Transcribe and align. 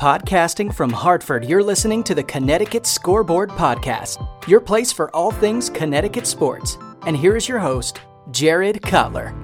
Podcasting 0.00 0.72
from 0.72 0.90
Hartford, 0.90 1.44
you're 1.44 1.60
listening 1.60 2.04
to 2.04 2.14
the 2.14 2.22
Connecticut 2.22 2.86
Scoreboard 2.86 3.50
Podcast, 3.50 4.24
your 4.46 4.60
place 4.60 4.92
for 4.92 5.10
all 5.10 5.32
things 5.32 5.68
Connecticut 5.68 6.24
sports. 6.24 6.78
And 7.04 7.16
here 7.16 7.34
is 7.34 7.48
your 7.48 7.58
host, 7.58 8.00
Jared 8.30 8.80
Cutler. 8.80 9.34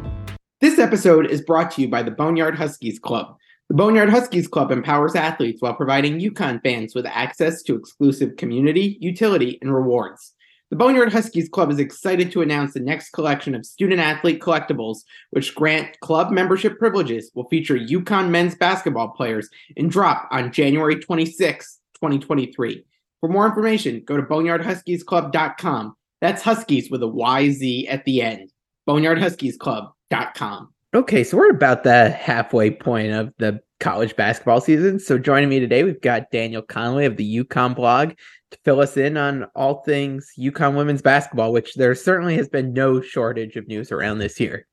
This 0.60 0.78
episode 0.78 1.26
is 1.26 1.40
brought 1.40 1.72
to 1.72 1.82
you 1.82 1.88
by 1.88 2.04
the 2.04 2.12
Boneyard 2.12 2.54
Huskies 2.54 3.00
Club. 3.00 3.36
The 3.68 3.74
Boneyard 3.74 4.10
Huskies 4.10 4.46
Club 4.46 4.70
empowers 4.70 5.16
athletes 5.16 5.60
while 5.60 5.74
providing 5.74 6.20
UConn 6.20 6.62
fans 6.62 6.94
with 6.94 7.06
access 7.06 7.64
to 7.64 7.74
exclusive 7.74 8.36
community, 8.36 8.96
utility, 9.00 9.58
and 9.60 9.74
rewards. 9.74 10.33
The 10.74 10.78
Boneyard 10.78 11.12
Huskies 11.12 11.48
Club 11.48 11.70
is 11.70 11.78
excited 11.78 12.32
to 12.32 12.42
announce 12.42 12.74
the 12.74 12.80
next 12.80 13.10
collection 13.10 13.54
of 13.54 13.64
student 13.64 14.00
athlete 14.00 14.40
collectibles, 14.40 15.02
which 15.30 15.54
grant 15.54 16.00
club 16.00 16.32
membership 16.32 16.80
privileges, 16.80 17.30
will 17.32 17.48
feature 17.48 17.78
UConn 17.78 18.30
men's 18.30 18.56
basketball 18.56 19.10
players 19.10 19.48
and 19.76 19.88
drop 19.88 20.26
on 20.32 20.50
January 20.50 20.96
26, 20.96 21.78
2023. 21.94 22.84
For 23.20 23.28
more 23.28 23.46
information, 23.46 24.02
go 24.04 24.16
to 24.16 24.24
boneyardhuskiesclub.com. 24.24 25.94
That's 26.20 26.42
Huskies 26.42 26.90
with 26.90 27.04
a 27.04 27.06
YZ 27.06 27.86
at 27.88 28.04
the 28.04 28.22
end. 28.22 28.50
Boneyardhuskiesclub.com. 28.88 30.74
Okay, 30.92 31.22
so 31.22 31.36
we're 31.36 31.50
about 31.50 31.84
the 31.84 32.10
halfway 32.10 32.72
point 32.72 33.12
of 33.12 33.32
the 33.38 33.60
college 33.84 34.16
basketball 34.16 34.62
season. 34.62 34.98
So 34.98 35.18
joining 35.18 35.50
me 35.50 35.60
today, 35.60 35.84
we've 35.84 36.00
got 36.00 36.30
Daniel 36.30 36.62
Connolly 36.62 37.04
of 37.04 37.18
the 37.18 37.44
UConn 37.44 37.76
blog 37.76 38.14
to 38.50 38.58
fill 38.64 38.80
us 38.80 38.96
in 38.96 39.18
on 39.18 39.44
all 39.54 39.82
things 39.82 40.32
UConn 40.38 40.74
women's 40.74 41.02
basketball, 41.02 41.52
which 41.52 41.74
there 41.74 41.94
certainly 41.94 42.34
has 42.36 42.48
been 42.48 42.72
no 42.72 43.02
shortage 43.02 43.56
of 43.56 43.68
news 43.68 43.92
around 43.92 44.20
this 44.20 44.40
year. 44.40 44.66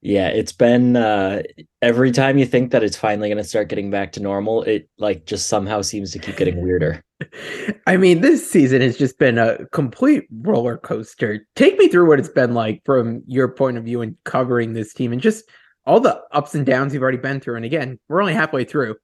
Yeah, 0.00 0.28
it's 0.28 0.52
been 0.52 0.94
uh, 0.94 1.42
every 1.80 2.12
time 2.12 2.38
you 2.38 2.46
think 2.46 2.70
that 2.70 2.84
it's 2.84 2.96
finally 2.96 3.28
going 3.28 3.38
to 3.38 3.44
start 3.44 3.68
getting 3.68 3.90
back 3.90 4.12
to 4.12 4.20
normal, 4.20 4.62
it 4.62 4.88
like 4.98 5.26
just 5.26 5.48
somehow 5.48 5.82
seems 5.82 6.12
to 6.12 6.20
keep 6.20 6.36
getting 6.36 6.62
weirder. 6.62 7.02
I 7.88 7.96
mean, 7.96 8.20
this 8.20 8.48
season 8.48 8.80
has 8.80 8.96
just 8.96 9.18
been 9.18 9.38
a 9.38 9.66
complete 9.72 10.24
roller 10.30 10.76
coaster. 10.76 11.46
Take 11.56 11.78
me 11.78 11.88
through 11.88 12.08
what 12.08 12.20
it's 12.20 12.28
been 12.28 12.54
like 12.54 12.80
from 12.84 13.22
your 13.26 13.48
point 13.48 13.76
of 13.76 13.84
view 13.84 14.02
in 14.02 14.16
covering 14.24 14.72
this 14.72 14.94
team 14.94 15.12
and 15.12 15.20
just 15.20 15.44
all 15.86 16.00
the 16.00 16.22
ups 16.30 16.54
and 16.54 16.64
downs 16.64 16.92
you've 16.92 17.02
already 17.02 17.18
been 17.18 17.40
through. 17.40 17.56
And 17.56 17.64
again, 17.64 17.98
we're 18.08 18.20
only 18.20 18.34
halfway 18.34 18.64
through. 18.64 18.96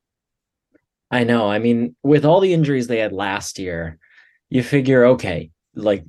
I 1.10 1.24
know. 1.24 1.48
I 1.50 1.58
mean, 1.58 1.96
with 2.02 2.24
all 2.24 2.40
the 2.40 2.52
injuries 2.52 2.86
they 2.86 2.98
had 2.98 3.12
last 3.12 3.58
year, 3.58 3.98
you 4.50 4.62
figure, 4.62 5.06
okay, 5.06 5.50
like 5.74 6.04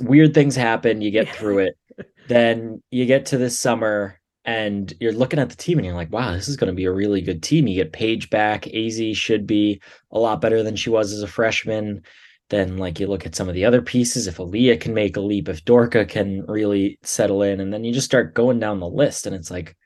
weird 0.00 0.34
things 0.34 0.56
happen, 0.56 1.00
you 1.00 1.10
get 1.10 1.28
through 1.28 1.58
it. 1.58 1.78
then 2.28 2.82
you 2.90 3.06
get 3.06 3.26
to 3.26 3.38
this 3.38 3.58
summer 3.58 4.18
and 4.44 4.94
you're 5.00 5.12
looking 5.12 5.38
at 5.38 5.50
the 5.50 5.56
team 5.56 5.78
and 5.78 5.84
you're 5.84 5.94
like, 5.94 6.12
wow, 6.12 6.32
this 6.32 6.48
is 6.48 6.56
going 6.56 6.72
to 6.72 6.76
be 6.76 6.86
a 6.86 6.92
really 6.92 7.20
good 7.20 7.42
team. 7.42 7.66
You 7.66 7.82
get 7.82 7.92
Paige 7.92 8.30
back. 8.30 8.62
Azzi 8.64 9.14
should 9.14 9.46
be 9.46 9.80
a 10.10 10.18
lot 10.18 10.40
better 10.40 10.62
than 10.62 10.76
she 10.76 10.90
was 10.90 11.12
as 11.12 11.22
a 11.22 11.26
freshman. 11.26 12.02
Then, 12.48 12.78
like, 12.78 12.98
you 12.98 13.06
look 13.06 13.26
at 13.26 13.34
some 13.34 13.50
of 13.50 13.54
the 13.54 13.66
other 13.66 13.82
pieces. 13.82 14.26
If 14.26 14.38
Aaliyah 14.38 14.80
can 14.80 14.94
make 14.94 15.18
a 15.18 15.20
leap, 15.20 15.50
if 15.50 15.66
Dorka 15.66 16.08
can 16.08 16.46
really 16.46 16.98
settle 17.02 17.42
in, 17.42 17.60
and 17.60 17.74
then 17.74 17.84
you 17.84 17.92
just 17.92 18.06
start 18.06 18.32
going 18.32 18.58
down 18.58 18.80
the 18.80 18.88
list, 18.88 19.26
and 19.26 19.36
it's 19.36 19.50
like, 19.50 19.76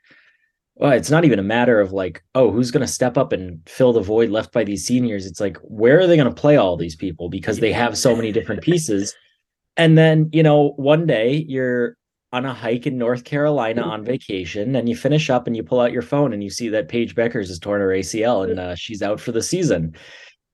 well, 0.75 0.91
it's 0.91 1.11
not 1.11 1.23
even 1.23 1.39
a 1.39 1.43
matter 1.43 1.79
of 1.79 1.91
like, 1.91 2.23
oh, 2.33 2.51
who's 2.51 2.71
going 2.71 2.85
to 2.85 2.91
step 2.91 3.17
up 3.17 3.31
and 3.31 3.59
fill 3.67 3.93
the 3.93 4.01
void 4.01 4.29
left 4.29 4.51
by 4.51 4.63
these 4.63 4.85
seniors. 4.85 5.25
It's 5.25 5.39
like, 5.39 5.57
where 5.61 5.99
are 5.99 6.07
they 6.07 6.17
going 6.17 6.33
to 6.33 6.41
play 6.41 6.57
all 6.57 6.77
these 6.77 6.95
people 6.95 7.29
because 7.29 7.59
they 7.59 7.71
have 7.71 7.97
so 7.97 8.15
many 8.15 8.31
different 8.31 8.61
pieces. 8.63 9.13
And 9.77 9.97
then, 9.97 10.29
you 10.33 10.41
know, 10.41 10.73
one 10.77 11.05
day 11.05 11.45
you're 11.47 11.95
on 12.31 12.45
a 12.45 12.53
hike 12.53 12.87
in 12.87 12.97
North 12.97 13.23
Carolina 13.23 13.83
on 13.83 14.03
vacation, 14.03 14.75
and 14.75 14.89
you 14.89 14.95
finish 14.95 15.29
up 15.29 15.45
and 15.45 15.55
you 15.55 15.61
pull 15.61 15.79
out 15.79 15.91
your 15.91 16.01
phone 16.01 16.33
and 16.33 16.43
you 16.43 16.49
see 16.49 16.69
that 16.69 16.89
Paige 16.89 17.15
Bueckers 17.15 17.47
has 17.47 17.59
torn 17.59 17.79
her 17.79 17.89
ACL 17.89 18.49
and 18.49 18.59
uh, 18.59 18.75
she's 18.75 19.03
out 19.03 19.19
for 19.19 19.31
the 19.31 19.43
season. 19.43 19.95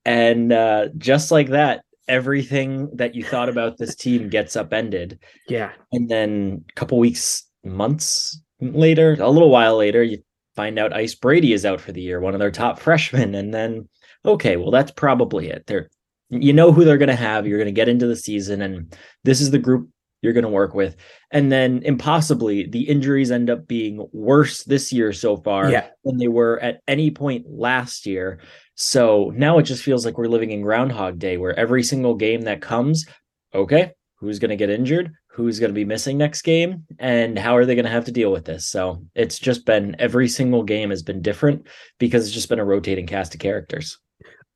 And 0.04 0.52
uh, 0.52 0.88
just 0.98 1.30
like 1.30 1.48
that, 1.48 1.82
everything 2.06 2.90
that 2.96 3.14
you 3.14 3.24
thought 3.24 3.48
about 3.48 3.78
this 3.78 3.94
team 3.94 4.28
gets 4.28 4.56
upended. 4.56 5.18
Yeah. 5.48 5.72
And 5.92 6.10
then 6.10 6.64
a 6.68 6.72
couple 6.74 6.98
weeks, 6.98 7.44
months 7.64 8.38
later, 8.60 9.16
a 9.18 9.30
little 9.30 9.50
while 9.50 9.76
later, 9.76 10.02
you 10.02 10.22
find 10.56 10.78
out 10.78 10.92
Ice 10.92 11.14
Brady 11.14 11.52
is 11.52 11.64
out 11.64 11.80
for 11.80 11.92
the 11.92 12.02
year, 12.02 12.20
one 12.20 12.34
of 12.34 12.40
their 12.40 12.50
top 12.50 12.78
freshmen. 12.80 13.34
And 13.34 13.52
then, 13.52 13.88
okay, 14.24 14.56
well, 14.56 14.70
that's 14.70 14.90
probably 14.90 15.48
it. 15.48 15.64
They're 15.66 15.88
you 16.30 16.52
know 16.52 16.72
who 16.72 16.84
they're 16.84 16.98
going 16.98 17.08
to 17.08 17.16
have. 17.16 17.46
You're 17.46 17.58
going 17.58 17.66
to 17.66 17.72
get 17.72 17.88
into 17.88 18.06
the 18.06 18.16
season, 18.16 18.62
and 18.62 18.96
this 19.24 19.40
is 19.40 19.50
the 19.50 19.58
group 19.58 19.90
you're 20.22 20.32
going 20.32 20.44
to 20.44 20.48
work 20.48 20.74
with. 20.74 20.96
And 21.30 21.50
then 21.50 21.82
impossibly, 21.84 22.66
the 22.66 22.82
injuries 22.82 23.30
end 23.30 23.50
up 23.50 23.66
being 23.66 24.06
worse 24.12 24.62
this 24.64 24.92
year 24.92 25.12
so 25.12 25.36
far 25.36 25.70
yeah. 25.70 25.88
than 26.04 26.18
they 26.18 26.28
were 26.28 26.60
at 26.60 26.80
any 26.86 27.10
point 27.10 27.46
last 27.48 28.06
year. 28.06 28.38
So 28.74 29.32
now 29.34 29.58
it 29.58 29.64
just 29.64 29.82
feels 29.82 30.04
like 30.04 30.18
we're 30.18 30.26
living 30.26 30.52
in 30.52 30.62
Groundhog 30.62 31.18
Day, 31.18 31.36
where 31.36 31.58
every 31.58 31.82
single 31.82 32.14
game 32.14 32.42
that 32.42 32.62
comes, 32.62 33.06
okay, 33.54 33.92
who's 34.16 34.38
going 34.38 34.50
to 34.50 34.56
get 34.56 34.70
injured? 34.70 35.12
Who's 35.32 35.60
going 35.60 35.70
to 35.70 35.74
be 35.74 35.84
missing 35.84 36.18
next 36.18 36.42
game? 36.42 36.84
And 36.98 37.38
how 37.38 37.56
are 37.56 37.64
they 37.64 37.74
going 37.74 37.84
to 37.84 37.90
have 37.90 38.04
to 38.06 38.12
deal 38.12 38.32
with 38.32 38.44
this? 38.44 38.66
So 38.66 39.02
it's 39.14 39.38
just 39.38 39.64
been 39.64 39.96
every 39.98 40.28
single 40.28 40.62
game 40.62 40.90
has 40.90 41.02
been 41.02 41.22
different 41.22 41.66
because 41.98 42.26
it's 42.26 42.34
just 42.34 42.48
been 42.48 42.58
a 42.58 42.64
rotating 42.64 43.06
cast 43.06 43.34
of 43.34 43.40
characters 43.40 43.98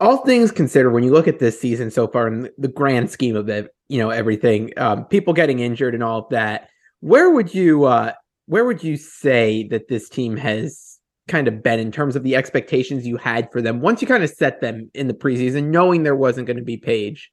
all 0.00 0.18
things 0.18 0.50
considered, 0.50 0.90
when 0.90 1.04
you 1.04 1.12
look 1.12 1.28
at 1.28 1.38
this 1.38 1.60
season 1.60 1.90
so 1.90 2.08
far 2.08 2.26
in 2.28 2.50
the 2.58 2.68
grand 2.68 3.10
scheme 3.10 3.36
of 3.36 3.48
it, 3.48 3.74
you 3.88 3.98
know 3.98 4.10
everything, 4.10 4.70
um, 4.76 5.04
people 5.06 5.32
getting 5.32 5.60
injured 5.60 5.94
and 5.94 6.02
all 6.02 6.20
of 6.20 6.28
that, 6.30 6.68
where 7.00 7.30
would 7.30 7.54
you 7.54 7.84
uh, 7.84 8.12
where 8.46 8.64
would 8.64 8.82
you 8.82 8.96
say 8.96 9.66
that 9.68 9.88
this 9.88 10.08
team 10.08 10.36
has 10.36 10.98
kind 11.28 11.48
of 11.48 11.62
been 11.62 11.80
in 11.80 11.90
terms 11.90 12.16
of 12.16 12.22
the 12.22 12.36
expectations 12.36 13.06
you 13.06 13.16
had 13.16 13.50
for 13.50 13.62
them 13.62 13.80
once 13.80 14.02
you 14.02 14.08
kind 14.08 14.22
of 14.22 14.30
set 14.30 14.60
them 14.60 14.90
in 14.94 15.06
the 15.06 15.14
preseason, 15.14 15.68
knowing 15.68 16.02
there 16.02 16.16
wasn't 16.16 16.46
going 16.46 16.56
to 16.56 16.62
be 16.62 16.76
Paige? 16.76 17.30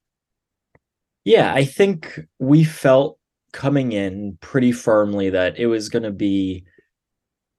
Yeah, 1.24 1.54
I 1.54 1.66
think 1.66 2.20
we 2.40 2.64
felt 2.64 3.20
coming 3.52 3.92
in 3.92 4.38
pretty 4.42 4.72
firmly 4.72 5.30
that 5.30 5.60
it 5.60 5.68
was 5.68 5.90
going 5.90 6.04
to 6.04 6.12
be 6.12 6.64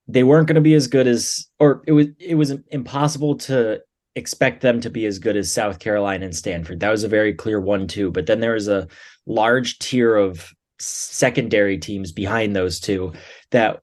they 0.09 0.25
weren't 0.25 0.49
going 0.49 0.57
to 0.57 0.61
be 0.61 0.75
as 0.75 0.89
good 0.89 1.07
as 1.07 1.47
or 1.59 1.83
it 1.87 1.93
was 1.93 2.09
it 2.19 2.35
was 2.35 2.55
impossible 2.71 3.37
to 3.37 3.81
expect 4.15 4.61
them 4.61 4.81
to 4.81 4.91
be 4.91 5.07
as 5.07 5.19
good 5.19 5.37
as 5.37 5.53
South 5.53 5.79
Carolina 5.79 6.25
and 6.25 6.37
Stanford. 6.37 6.81
That 6.81 6.91
was 6.91 7.05
a 7.05 7.09
very 7.09 7.33
clear 7.33 7.61
one 7.61 7.87
two. 7.87 8.11
But 8.11 8.27
then 8.27 8.41
there 8.41 8.55
was 8.55 8.69
a 8.69 8.89
large 9.27 9.79
tier 9.79 10.17
of 10.17 10.53
secondary 10.79 11.79
teams 11.79 12.13
behind 12.13 12.55
those 12.55 12.81
two 12.81 13.13
that 13.51 13.81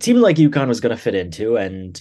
seemed 0.00 0.20
like 0.20 0.36
UConn 0.36 0.68
was 0.68 0.80
going 0.80 0.94
to 0.94 1.02
fit 1.02 1.14
into, 1.14 1.56
and 1.56 2.00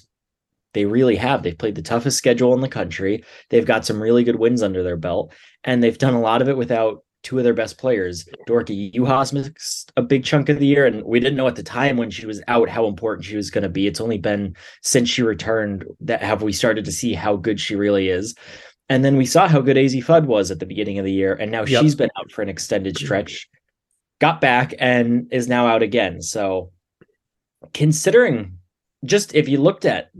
they 0.73 0.85
really 0.85 1.15
have. 1.15 1.43
They've 1.43 1.57
played 1.57 1.75
the 1.75 1.81
toughest 1.81 2.17
schedule 2.17 2.53
in 2.53 2.61
the 2.61 2.69
country. 2.69 3.23
They've 3.49 3.65
got 3.65 3.85
some 3.85 4.01
really 4.01 4.23
good 4.23 4.37
wins 4.37 4.63
under 4.63 4.83
their 4.83 4.97
belt, 4.97 5.33
and 5.63 5.83
they've 5.83 5.97
done 5.97 6.13
a 6.13 6.21
lot 6.21 6.41
of 6.41 6.49
it 6.49 6.57
without 6.57 7.03
two 7.23 7.37
of 7.37 7.43
their 7.43 7.53
best 7.53 7.77
players. 7.77 8.27
Dorka 8.47 8.93
Juhász 8.93 9.33
missed 9.33 9.91
a 9.95 10.01
big 10.01 10.23
chunk 10.23 10.49
of 10.49 10.59
the 10.59 10.65
year, 10.65 10.85
and 10.85 11.03
we 11.03 11.19
didn't 11.19 11.37
know 11.37 11.47
at 11.47 11.55
the 11.55 11.63
time 11.63 11.97
when 11.97 12.09
she 12.09 12.25
was 12.25 12.41
out 12.47 12.69
how 12.69 12.87
important 12.87 13.25
she 13.25 13.35
was 13.35 13.51
going 13.51 13.63
to 13.63 13.69
be. 13.69 13.87
It's 13.87 14.01
only 14.01 14.17
been 14.17 14.55
since 14.81 15.09
she 15.09 15.21
returned 15.21 15.85
that 16.01 16.23
have 16.23 16.41
we 16.41 16.53
started 16.53 16.85
to 16.85 16.91
see 16.91 17.13
how 17.13 17.35
good 17.35 17.59
she 17.59 17.75
really 17.75 18.09
is. 18.09 18.35
And 18.89 19.05
then 19.05 19.15
we 19.15 19.25
saw 19.25 19.47
how 19.47 19.61
good 19.61 19.77
Azzi 19.77 20.03
Fudd 20.03 20.25
was 20.25 20.51
at 20.51 20.59
the 20.59 20.65
beginning 20.65 20.99
of 20.99 21.05
the 21.05 21.13
year, 21.13 21.33
and 21.33 21.51
now 21.51 21.63
yep. 21.63 21.81
she's 21.81 21.95
been 21.95 22.09
out 22.17 22.31
for 22.31 22.41
an 22.41 22.49
extended 22.49 22.97
stretch, 22.97 23.47
got 24.19 24.41
back, 24.41 24.73
and 24.79 25.31
is 25.31 25.47
now 25.47 25.67
out 25.67 25.81
again. 25.81 26.21
So, 26.21 26.71
considering 27.73 28.57
just 29.05 29.33
if 29.33 29.47
you 29.47 29.59
looked 29.59 29.85
at 29.85 30.11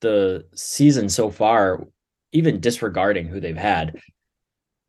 the 0.00 0.44
season 0.54 1.08
so 1.08 1.30
far, 1.30 1.86
even 2.32 2.60
disregarding 2.60 3.26
who 3.26 3.40
they've 3.40 3.56
had, 3.56 3.98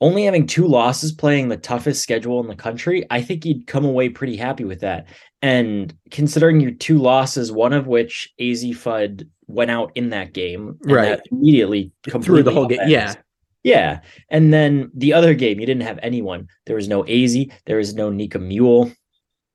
only 0.01 0.23
having 0.23 0.47
two 0.47 0.65
losses 0.67 1.11
playing 1.11 1.49
the 1.49 1.57
toughest 1.57 2.01
schedule 2.01 2.39
in 2.39 2.47
the 2.47 2.55
country, 2.55 3.05
I 3.09 3.21
think 3.21 3.45
you'd 3.45 3.67
come 3.67 3.85
away 3.85 4.09
pretty 4.09 4.37
happy 4.37 4.63
with 4.63 4.79
that. 4.81 5.07
And 5.41 5.93
considering 6.11 6.59
your 6.59 6.71
two 6.71 6.97
losses, 6.97 7.51
one 7.51 7.73
of 7.73 7.87
which 7.87 8.29
Azzi 8.39 8.71
Fudd 8.71 9.27
went 9.47 9.71
out 9.71 9.91
in 9.95 10.09
that 10.09 10.33
game, 10.33 10.77
right? 10.83 11.09
That 11.09 11.23
immediately 11.31 11.91
through 12.21 12.43
the 12.43 12.51
whole 12.51 12.67
game, 12.67 12.79
yeah, 12.87 13.15
yeah. 13.63 14.01
And 14.29 14.53
then 14.53 14.91
the 14.93 15.13
other 15.13 15.33
game, 15.33 15.59
you 15.59 15.65
didn't 15.65 15.83
have 15.83 15.99
anyone. 16.01 16.47
There 16.65 16.75
was 16.75 16.87
no 16.87 17.03
Azzi. 17.03 17.51
There 17.65 17.77
was 17.77 17.93
no 17.93 18.09
Nika 18.09 18.39
Mühl. 18.39 18.93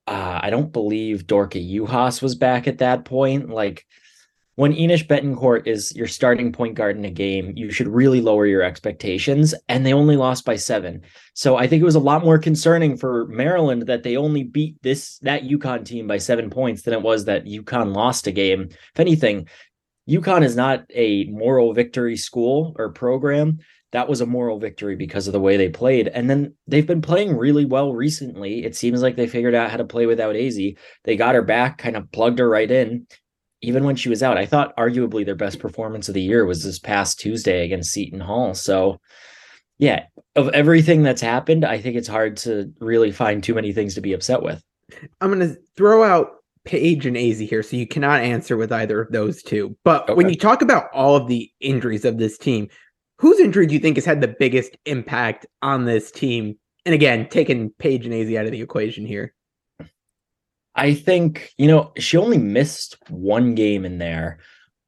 Uh, 0.07 0.39
I 0.41 0.49
don't 0.51 0.71
believe 0.71 1.25
Dorka 1.25 1.59
Juhász 1.59 2.21
was 2.21 2.35
back 2.35 2.67
at 2.67 2.79
that 2.79 3.05
point. 3.05 3.49
Like 3.49 3.85
when 4.55 4.73
Ines 4.73 5.03
Bettencourt 5.03 5.67
is 5.67 5.93
your 5.95 6.07
starting 6.07 6.51
point 6.53 6.75
guard 6.75 6.97
in 6.97 7.03
a 7.03 7.11
game, 7.11 7.51
you 7.55 7.71
should 7.71 7.87
really 7.87 8.21
lower 8.21 8.45
your 8.45 8.61
expectations. 8.61 9.53
And 9.67 9.85
they 9.85 9.93
only 9.93 10.15
lost 10.15 10.45
by 10.45 10.55
seven. 10.55 11.01
So 11.33 11.57
I 11.57 11.67
think 11.67 11.81
it 11.81 11.85
was 11.85 11.95
a 11.95 11.99
lot 11.99 12.23
more 12.23 12.39
concerning 12.39 12.95
for 12.95 13.27
Maryland 13.27 13.83
that 13.87 14.03
they 14.03 14.15
only 14.15 14.43
beat 14.43 14.81
this 14.81 15.19
that 15.19 15.43
UConn 15.43 15.85
team 15.85 16.07
by 16.07 16.17
seven 16.17 16.49
points 16.49 16.83
than 16.83 16.93
it 16.93 17.01
was 17.01 17.25
that 17.25 17.45
UConn 17.45 17.93
lost 17.93 18.27
a 18.27 18.31
game. 18.31 18.69
If 18.69 18.99
anything, 18.99 19.47
UConn 20.09 20.43
is 20.43 20.55
not 20.55 20.85
a 20.93 21.25
moral 21.25 21.73
victory 21.73 22.15
school 22.15 22.75
or 22.77 22.93
program. 22.93 23.59
That 23.91 24.07
was 24.09 24.21
a 24.21 24.25
moral 24.25 24.59
victory 24.59 24.95
because 24.95 25.27
of 25.27 25.33
the 25.33 25.39
way 25.39 25.57
they 25.57 25.69
played. 25.69 26.07
And 26.07 26.29
then 26.29 26.53
they've 26.67 26.87
been 26.87 27.01
playing 27.01 27.35
really 27.35 27.65
well 27.65 27.93
recently. 27.93 28.65
It 28.65 28.75
seems 28.75 29.01
like 29.01 29.15
they 29.15 29.27
figured 29.27 29.55
out 29.55 29.71
how 29.71 29.77
to 29.77 29.85
play 29.85 30.05
without 30.05 30.35
Azzi. 30.35 30.77
They 31.03 31.15
got 31.15 31.35
her 31.35 31.41
back, 31.41 31.77
kind 31.77 31.95
of 31.95 32.11
plugged 32.11 32.39
her 32.39 32.49
right 32.49 32.69
in 32.69 33.07
even 33.65 33.83
when 33.83 33.95
she 33.95 34.09
was 34.09 34.23
out, 34.23 34.37
I 34.37 34.45
thought 34.45 34.75
arguably 34.77 35.25
their 35.25 35.35
best 35.35 35.59
performance 35.59 36.07
of 36.07 36.13
the 36.13 36.21
year 36.21 36.45
was 36.45 36.63
this 36.63 36.79
past 36.79 37.19
Tuesday 37.19 37.65
against 37.65 37.91
Seton 37.91 38.19
Hall. 38.19 38.53
So, 38.53 38.99
yeah, 39.77 40.05
of 40.35 40.49
everything 40.49 41.03
that's 41.03 41.21
happened, 41.21 41.65
I 41.65 41.79
think 41.79 41.95
it's 41.95 42.07
hard 42.07 42.37
to 42.37 42.71
really 42.79 43.11
find 43.11 43.43
too 43.43 43.53
many 43.53 43.73
things 43.73 43.95
to 43.95 44.01
be 44.01 44.13
upset 44.13 44.41
with. 44.41 44.63
I'm 45.21 45.31
going 45.31 45.47
to 45.47 45.57
throw 45.75 46.03
out 46.03 46.27
Paige 46.65 47.05
and 47.05 47.15
Azzi 47.15 47.47
here, 47.47 47.63
so 47.63 47.77
you 47.77 47.87
cannot 47.87 48.21
answer 48.21 48.57
with 48.57 48.71
either 48.71 49.01
of 49.01 49.11
those 49.11 49.43
two. 49.43 49.77
But 49.83 50.03
okay. 50.03 50.13
when 50.13 50.29
you 50.29 50.35
talk 50.35 50.61
about 50.61 50.89
all 50.93 51.15
of 51.15 51.27
the 51.27 51.49
injuries 51.59 52.05
of 52.05 52.17
this 52.17 52.37
team, 52.37 52.67
whose 53.19 53.39
injury 53.39 53.67
do 53.67 53.73
you 53.73 53.79
think 53.79 53.97
has 53.97 54.05
had 54.05 54.21
the 54.21 54.35
biggest 54.39 54.75
impact 54.85 55.45
on 55.61 55.85
this 55.85 56.11
team? 56.11 56.57
And 56.85 56.95
again, 56.95 57.27
taking 57.29 57.71
Paige 57.79 58.05
and 58.05 58.13
Azzi 58.13 58.37
out 58.37 58.45
of 58.45 58.51
the 58.51 58.61
equation 58.61 59.05
here. 59.05 59.34
I 60.75 60.93
think, 60.93 61.53
you 61.57 61.67
know, 61.67 61.93
she 61.97 62.17
only 62.17 62.37
missed 62.37 62.97
one 63.09 63.55
game 63.55 63.85
in 63.85 63.97
there, 63.97 64.39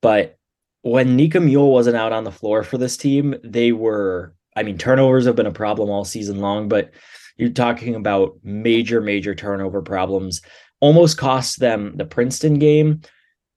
but 0.01 0.37
when 0.81 1.15
Nika 1.15 1.39
Mühl 1.39 1.71
wasn't 1.71 1.97
out 1.97 2.13
on 2.13 2.23
the 2.23 2.31
floor 2.31 2.63
for 2.63 2.77
this 2.77 2.97
team, 2.97 3.35
they 3.43 3.71
were, 3.71 4.35
I 4.55 4.63
mean, 4.63 4.77
turnovers 4.77 5.25
have 5.25 5.35
been 5.35 5.45
a 5.45 5.51
problem 5.51 5.89
all 5.89 6.05
season 6.05 6.39
long, 6.39 6.67
but 6.67 6.91
you're 7.37 7.49
talking 7.49 7.95
about 7.95 8.37
major, 8.43 9.01
major 9.01 9.35
turnover 9.35 9.81
problems. 9.81 10.41
Almost 10.79 11.17
cost 11.17 11.59
them 11.59 11.95
the 11.95 12.05
Princeton 12.05 12.59
game, 12.59 13.01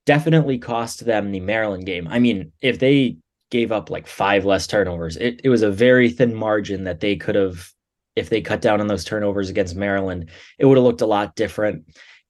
definitely 0.05 0.57
cost 0.57 1.05
them 1.05 1.31
the 1.31 1.39
Maryland 1.39 1.85
game. 1.85 2.07
I 2.07 2.19
mean, 2.19 2.51
if 2.61 2.79
they 2.79 3.17
gave 3.49 3.71
up 3.71 3.89
like 3.89 4.07
five 4.07 4.45
less 4.45 4.67
turnovers, 4.67 5.17
it, 5.17 5.41
it 5.43 5.49
was 5.49 5.61
a 5.61 5.71
very 5.71 6.09
thin 6.09 6.33
margin 6.33 6.85
that 6.85 6.99
they 6.99 7.15
could 7.15 7.35
have, 7.35 7.69
if 8.15 8.29
they 8.29 8.41
cut 8.41 8.61
down 8.61 8.81
on 8.81 8.87
those 8.87 9.05
turnovers 9.05 9.49
against 9.49 9.75
Maryland, 9.75 10.29
it 10.59 10.65
would 10.65 10.77
have 10.77 10.83
looked 10.83 11.01
a 11.01 11.05
lot 11.05 11.35
different 11.35 11.85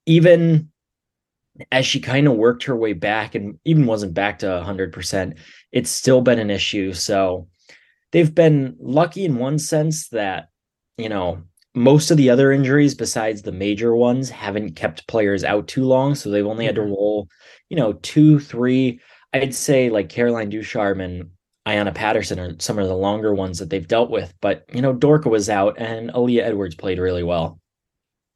even 0.06 0.72
as 1.72 1.86
she 1.86 2.00
kind 2.00 2.28
of 2.28 2.36
worked 2.36 2.64
her 2.64 2.76
way 2.76 2.94
back 2.94 3.36
and 3.36 3.60
even 3.66 3.86
wasn't 3.86 4.14
back 4.14 4.40
to 4.40 4.46
100%, 4.46 5.38
it's 5.72 5.90
still 5.90 6.22
been 6.22 6.40
an 6.40 6.50
issue. 6.50 6.94
So 6.94 7.48
they've 8.12 8.34
been 8.34 8.76
lucky 8.80 9.26
in 9.26 9.36
one 9.36 9.60
sense 9.60 10.10
that, 10.10 10.50
you 10.98 11.10
know, 11.10 11.44
most 11.74 12.12
of 12.12 12.18
the 12.18 12.30
other 12.30 12.52
injuries 12.52 12.96
besides 12.96 13.42
the 13.42 13.52
major 13.52 13.96
ones 13.96 14.30
haven't 14.30 14.76
kept 14.76 15.08
players 15.08 15.44
out 15.44 15.68
too 15.68 15.86
long. 15.86 16.16
So 16.16 16.30
they've 16.30 16.46
only 16.46 16.66
had 16.66 16.76
to 16.76 16.82
mm-hmm. 16.82 16.92
roll, 16.92 17.28
you 17.70 17.78
know, 17.78 17.94
two, 17.94 18.40
three. 18.40 19.00
I'd 19.34 19.56
say 19.56 19.90
like 19.90 20.10
Caroline 20.10 20.50
Ducharme 20.50 21.02
and 21.02 21.30
Ayanna 21.66 21.94
Patterson 21.94 22.40
are 22.40 22.56
some 22.60 22.80
of 22.80 22.88
the 22.88 22.96
longer 22.96 23.34
ones 23.34 23.60
that 23.60 23.70
they've 23.70 23.88
dealt 23.88 24.10
with. 24.10 24.34
But, 24.42 24.66
you 24.74 24.82
know, 24.82 24.94
Dorka 24.94 25.28
was 25.28 25.50
out 25.50 25.80
and 25.80 26.12
Aaliyah 26.12 26.44
Edwards 26.44 26.76
played 26.76 27.00
really 27.00 27.24
well. 27.24 27.60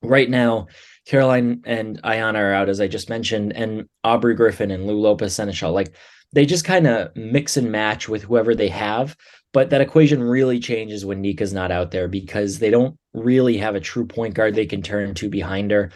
Right 0.02 0.30
now, 0.30 0.68
Caroline 1.06 1.62
and 1.66 2.02
Ayanna 2.02 2.40
are 2.40 2.54
out, 2.54 2.70
as 2.70 2.82
I 2.82 2.88
just 2.88 3.10
mentioned, 3.10 3.54
and 3.54 3.88
Aubrey 4.04 4.36
Griffin 4.36 4.72
and 4.72 4.88
Lou 4.88 5.00
Lopez 5.00 5.36
Seneschal. 5.36 5.72
Like 5.72 5.96
they 6.34 6.46
just 6.46 6.66
kind 6.66 6.88
of 6.88 7.16
mix 7.16 7.58
and 7.58 7.72
match 7.72 8.10
with 8.10 8.24
whoever 8.24 8.56
they 8.56 8.70
have. 8.70 9.16
But 9.54 9.70
that 9.70 9.82
equation 9.82 10.22
really 10.22 10.60
changes 10.60 11.06
when 11.06 11.22
Nika's 11.22 11.54
not 11.54 11.72
out 11.72 11.92
there 11.92 12.10
because 12.10 12.60
they 12.60 12.70
don't 12.70 12.98
really 13.14 13.58
have 13.58 13.76
a 13.76 13.80
true 13.80 14.06
point 14.06 14.34
guard 14.34 14.54
they 14.54 14.66
can 14.66 14.82
turn 14.82 15.14
to 15.16 15.30
behind 15.30 15.72
her. 15.72 15.92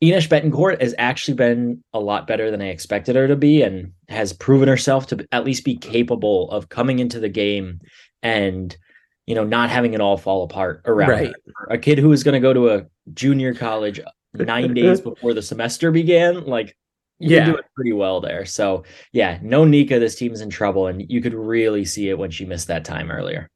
Ines 0.00 0.28
Bettencourt 0.28 0.80
has 0.80 0.94
actually 0.96 1.34
been 1.34 1.82
a 1.92 2.00
lot 2.00 2.26
better 2.26 2.50
than 2.50 2.62
I 2.62 2.68
expected 2.68 3.16
her 3.16 3.26
to 3.26 3.36
be 3.36 3.62
and 3.62 3.92
has 4.08 4.32
proven 4.32 4.68
herself 4.68 5.08
to 5.08 5.26
at 5.32 5.44
least 5.44 5.64
be 5.64 5.76
capable 5.76 6.50
of 6.50 6.68
coming 6.68 7.00
into 7.00 7.18
the 7.18 7.28
game 7.28 7.80
and 8.22 8.74
you 9.26 9.34
know 9.34 9.44
not 9.44 9.70
having 9.70 9.94
it 9.94 10.00
all 10.00 10.16
fall 10.16 10.44
apart 10.44 10.82
around 10.86 11.10
right. 11.10 11.34
A 11.68 11.76
kid 11.76 11.98
who 11.98 12.12
is 12.12 12.22
going 12.22 12.34
to 12.34 12.40
go 12.40 12.52
to 12.52 12.70
a 12.70 12.86
junior 13.12 13.52
college 13.52 14.00
nine 14.34 14.74
days 14.74 15.00
before 15.00 15.34
the 15.34 15.42
semester 15.42 15.90
began, 15.90 16.44
like 16.44 16.76
you 17.18 17.36
yeah. 17.36 17.46
doing 17.46 17.62
pretty 17.74 17.92
well 17.92 18.20
there. 18.20 18.44
So 18.44 18.84
yeah, 19.12 19.38
no 19.42 19.64
Nika, 19.64 19.98
this 19.98 20.14
team's 20.14 20.40
in 20.40 20.50
trouble, 20.50 20.86
and 20.86 21.04
you 21.10 21.20
could 21.20 21.34
really 21.34 21.84
see 21.84 22.08
it 22.08 22.18
when 22.18 22.30
she 22.30 22.44
missed 22.44 22.68
that 22.68 22.84
time 22.84 23.10
earlier. 23.10 23.48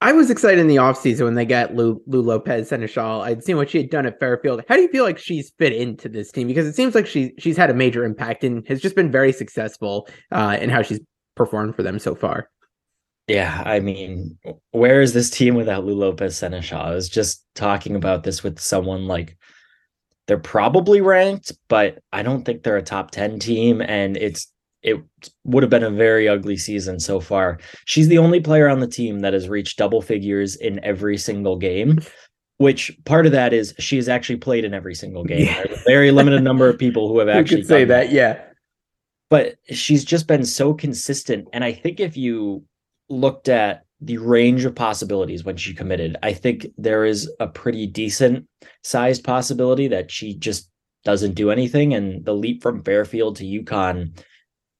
I 0.00 0.12
was 0.12 0.30
excited 0.30 0.60
in 0.60 0.68
the 0.68 0.76
offseason 0.76 1.24
when 1.24 1.34
they 1.34 1.44
got 1.44 1.74
Lou, 1.74 2.00
Lou 2.06 2.22
Lopez 2.22 2.68
Seneschal. 2.68 3.22
I'd 3.22 3.42
seen 3.42 3.56
what 3.56 3.70
she 3.70 3.78
had 3.78 3.90
done 3.90 4.06
at 4.06 4.20
Fairfield. 4.20 4.62
How 4.68 4.76
do 4.76 4.82
you 4.82 4.88
feel 4.88 5.02
like 5.02 5.18
she's 5.18 5.50
fit 5.58 5.72
into 5.72 6.08
this 6.08 6.30
team? 6.30 6.46
Because 6.46 6.66
it 6.66 6.76
seems 6.76 6.94
like 6.94 7.06
she 7.06 7.32
she's 7.38 7.56
had 7.56 7.70
a 7.70 7.74
major 7.74 8.04
impact 8.04 8.44
and 8.44 8.66
has 8.68 8.80
just 8.80 8.94
been 8.94 9.10
very 9.10 9.32
successful 9.32 10.08
uh, 10.30 10.56
in 10.60 10.70
how 10.70 10.82
she's 10.82 11.00
performed 11.34 11.74
for 11.74 11.82
them 11.82 11.98
so 11.98 12.14
far. 12.14 12.48
Yeah, 13.26 13.62
I 13.66 13.80
mean, 13.80 14.38
where 14.70 15.02
is 15.02 15.12
this 15.12 15.30
team 15.30 15.54
without 15.54 15.84
Lou 15.84 15.94
Lopez 15.94 16.36
Seneschal? 16.36 16.80
I 16.80 16.94
was 16.94 17.08
just 17.08 17.44
talking 17.54 17.96
about 17.96 18.22
this 18.22 18.42
with 18.42 18.58
someone 18.58 19.06
like 19.06 19.36
they're 20.28 20.38
probably 20.38 21.00
ranked, 21.00 21.52
but 21.68 21.98
I 22.12 22.22
don't 22.22 22.44
think 22.44 22.62
they're 22.62 22.76
a 22.76 22.82
top 22.82 23.10
10 23.10 23.38
team. 23.40 23.80
And 23.80 24.16
it's 24.16 24.46
it 24.82 25.02
would 25.44 25.64
have 25.64 25.70
been 25.70 25.82
a 25.82 25.90
very 25.90 26.28
ugly 26.28 26.56
season 26.56 27.00
so 27.00 27.18
far. 27.18 27.58
She's 27.86 28.06
the 28.06 28.18
only 28.18 28.38
player 28.38 28.68
on 28.68 28.78
the 28.78 28.86
team 28.86 29.20
that 29.20 29.32
has 29.32 29.48
reached 29.48 29.78
double 29.78 30.00
figures 30.02 30.54
in 30.54 30.84
every 30.84 31.18
single 31.18 31.56
game, 31.56 32.00
which 32.58 32.96
part 33.04 33.26
of 33.26 33.32
that 33.32 33.52
is 33.52 33.74
she 33.78 33.96
has 33.96 34.08
actually 34.08 34.36
played 34.36 34.64
in 34.64 34.74
every 34.74 34.94
single 34.94 35.24
game. 35.24 35.46
Yeah. 35.46 35.64
There's 35.64 35.80
a 35.80 35.84
very 35.84 36.10
limited 36.12 36.44
number 36.44 36.68
of 36.68 36.78
people 36.78 37.08
who 37.08 37.18
have 37.18 37.28
actually 37.28 37.64
say 37.64 37.84
that, 37.86 38.06
that, 38.06 38.12
yeah. 38.12 38.44
But 39.30 39.56
she's 39.70 40.04
just 40.04 40.28
been 40.28 40.44
so 40.44 40.74
consistent. 40.74 41.48
And 41.52 41.64
I 41.64 41.72
think 41.72 41.98
if 41.98 42.16
you 42.16 42.64
looked 43.08 43.48
at 43.48 43.84
the 44.00 44.18
range 44.18 44.64
of 44.64 44.74
possibilities 44.74 45.44
when 45.44 45.56
she 45.56 45.74
committed. 45.74 46.16
I 46.22 46.32
think 46.32 46.68
there 46.76 47.04
is 47.04 47.30
a 47.40 47.48
pretty 47.48 47.86
decent 47.86 48.46
sized 48.84 49.24
possibility 49.24 49.88
that 49.88 50.10
she 50.10 50.36
just 50.36 50.70
doesn't 51.04 51.34
do 51.34 51.50
anything 51.50 51.94
and 51.94 52.24
the 52.24 52.34
leap 52.34 52.62
from 52.62 52.82
Fairfield 52.82 53.36
to 53.36 53.44
UConn 53.44 54.18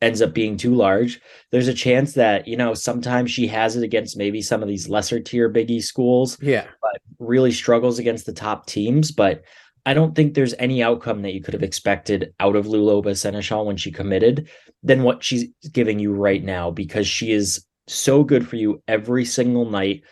ends 0.01 0.23
up 0.23 0.33
being 0.33 0.57
too 0.57 0.75
large. 0.75 1.21
There's 1.51 1.69
a 1.69 1.75
chance 1.75 2.15
that, 2.15 2.47
you 2.47 2.57
know, 2.57 2.75
sometimes 2.75 3.31
she 3.31 3.47
has 3.49 3.77
it 3.77 3.83
against 3.83 4.17
maybe 4.17 4.41
some 4.41 4.63
of 4.63 4.69
these 4.69 4.89
lesser 4.89 5.21
tier 5.21 5.49
Big 5.49 5.71
East 5.71 5.89
schools. 5.89 6.41
Yeah. 6.41 6.67
But 6.81 7.01
really 7.19 7.51
struggles 7.51 7.99
against 7.99 8.27
the 8.27 8.33
top 8.33 8.67
teams. 8.67 9.11
But 9.11 9.43
I 9.87 9.95
don't 9.95 10.15
think 10.15 10.35
there's 10.35 10.55
any 10.59 10.83
outcome 10.83 11.23
that 11.23 11.35
you 11.35 11.43
could 11.43 11.55
have 11.55 11.63
expected 11.63 12.33
out 12.39 12.57
of 12.57 12.67
Lou 12.67 12.83
Lopez 12.83 13.21
Seneschal 13.21 13.67
when 13.67 13.77
she 13.77 13.91
committed 13.91 14.49
than 14.83 15.03
what 15.03 15.25
she's 15.25 15.47
giving 15.73 15.99
you 15.99 16.13
right 16.13 16.45
now 16.45 16.71
because 16.71 17.09
she 17.09 17.33
is 17.33 17.65
so 17.89 18.23
good 18.25 18.47
for 18.47 18.57
you 18.57 18.83
every 18.89 19.25
single 19.25 19.69
night. 19.69 20.03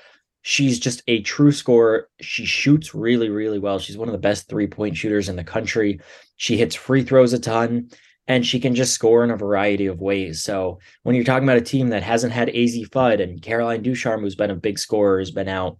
She's 0.42 0.78
just 0.78 1.02
a 1.08 1.22
true 1.22 1.52
scorer. 1.52 2.08
She 2.20 2.44
shoots 2.44 2.94
really, 2.94 3.30
really 3.30 3.58
well. 3.58 3.78
She's 3.78 3.98
one 3.98 4.08
of 4.08 4.12
the 4.12 4.18
best 4.18 4.48
three 4.48 4.66
point 4.66 4.96
shooters 4.96 5.28
in 5.28 5.36
the 5.36 5.44
country. 5.44 6.00
She 6.36 6.56
hits 6.56 6.74
free 6.74 7.02
throws 7.02 7.32
a 7.32 7.38
ton 7.38 7.90
and 8.28 8.46
she 8.46 8.60
can 8.60 8.74
just 8.74 8.92
score 8.92 9.24
in 9.24 9.30
a 9.30 9.36
variety 9.36 9.86
of 9.86 10.00
ways. 10.00 10.42
So 10.42 10.78
when 11.02 11.14
you're 11.14 11.24
talking 11.24 11.48
about 11.48 11.58
a 11.58 11.62
team 11.62 11.88
that 11.90 12.02
hasn't 12.02 12.32
had 12.32 12.48
Azzi 12.48 12.88
Fudd 12.88 13.22
and 13.22 13.42
Caroline 13.42 13.82
Ducharme, 13.82 14.20
who's 14.20 14.34
been 14.34 14.50
a 14.50 14.56
big 14.56 14.78
scorer, 14.78 15.18
has 15.18 15.30
been 15.30 15.48
out, 15.48 15.78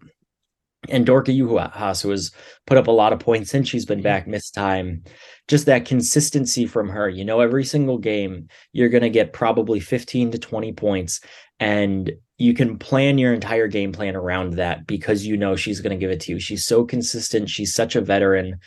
and 0.88 1.07
Dorka 1.07 1.37
Juhász, 1.37 2.02
who 2.02 2.11
has 2.11 2.33
put 2.66 2.78
up 2.78 2.87
a 2.87 2.93
lot 2.93 3.12
of 3.12 3.21
points 3.21 3.50
since 3.50 3.69
she's 3.69 3.87
been 3.87 4.02
back, 4.02 4.26
missed 4.26 4.55
time. 4.55 5.02
Just 5.49 5.66
that 5.66 5.85
consistency 5.85 6.66
from 6.66 6.88
her. 6.88 7.09
You 7.09 7.25
know, 7.25 7.40
every 7.40 7.64
single 7.64 7.99
game, 7.99 8.49
you're 8.73 8.88
going 8.88 9.02
to 9.02 9.11
get 9.11 9.33
probably 9.33 9.81
15 9.81 10.33
to 10.33 10.38
20 10.38 10.73
points 10.73 11.21
and 11.59 12.12
you 12.38 12.52
can 12.52 12.78
plan 12.78 13.19
your 13.19 13.33
entire 13.33 13.66
game 13.66 13.93
plan 13.93 14.14
around 14.14 14.55
that 14.55 14.87
because 14.87 15.25
you 15.25 15.37
know 15.37 15.57
she's 15.57 15.81
going 15.81 15.90
to 15.90 16.00
give 16.00 16.11
it 16.11 16.21
to 16.21 16.33
you. 16.33 16.38
She's 16.38 16.66
so 16.66 16.85
consistent. 16.85 17.49
She's 17.49 17.75
such 17.75 17.97
a 17.97 18.00
veteran. 18.00 18.59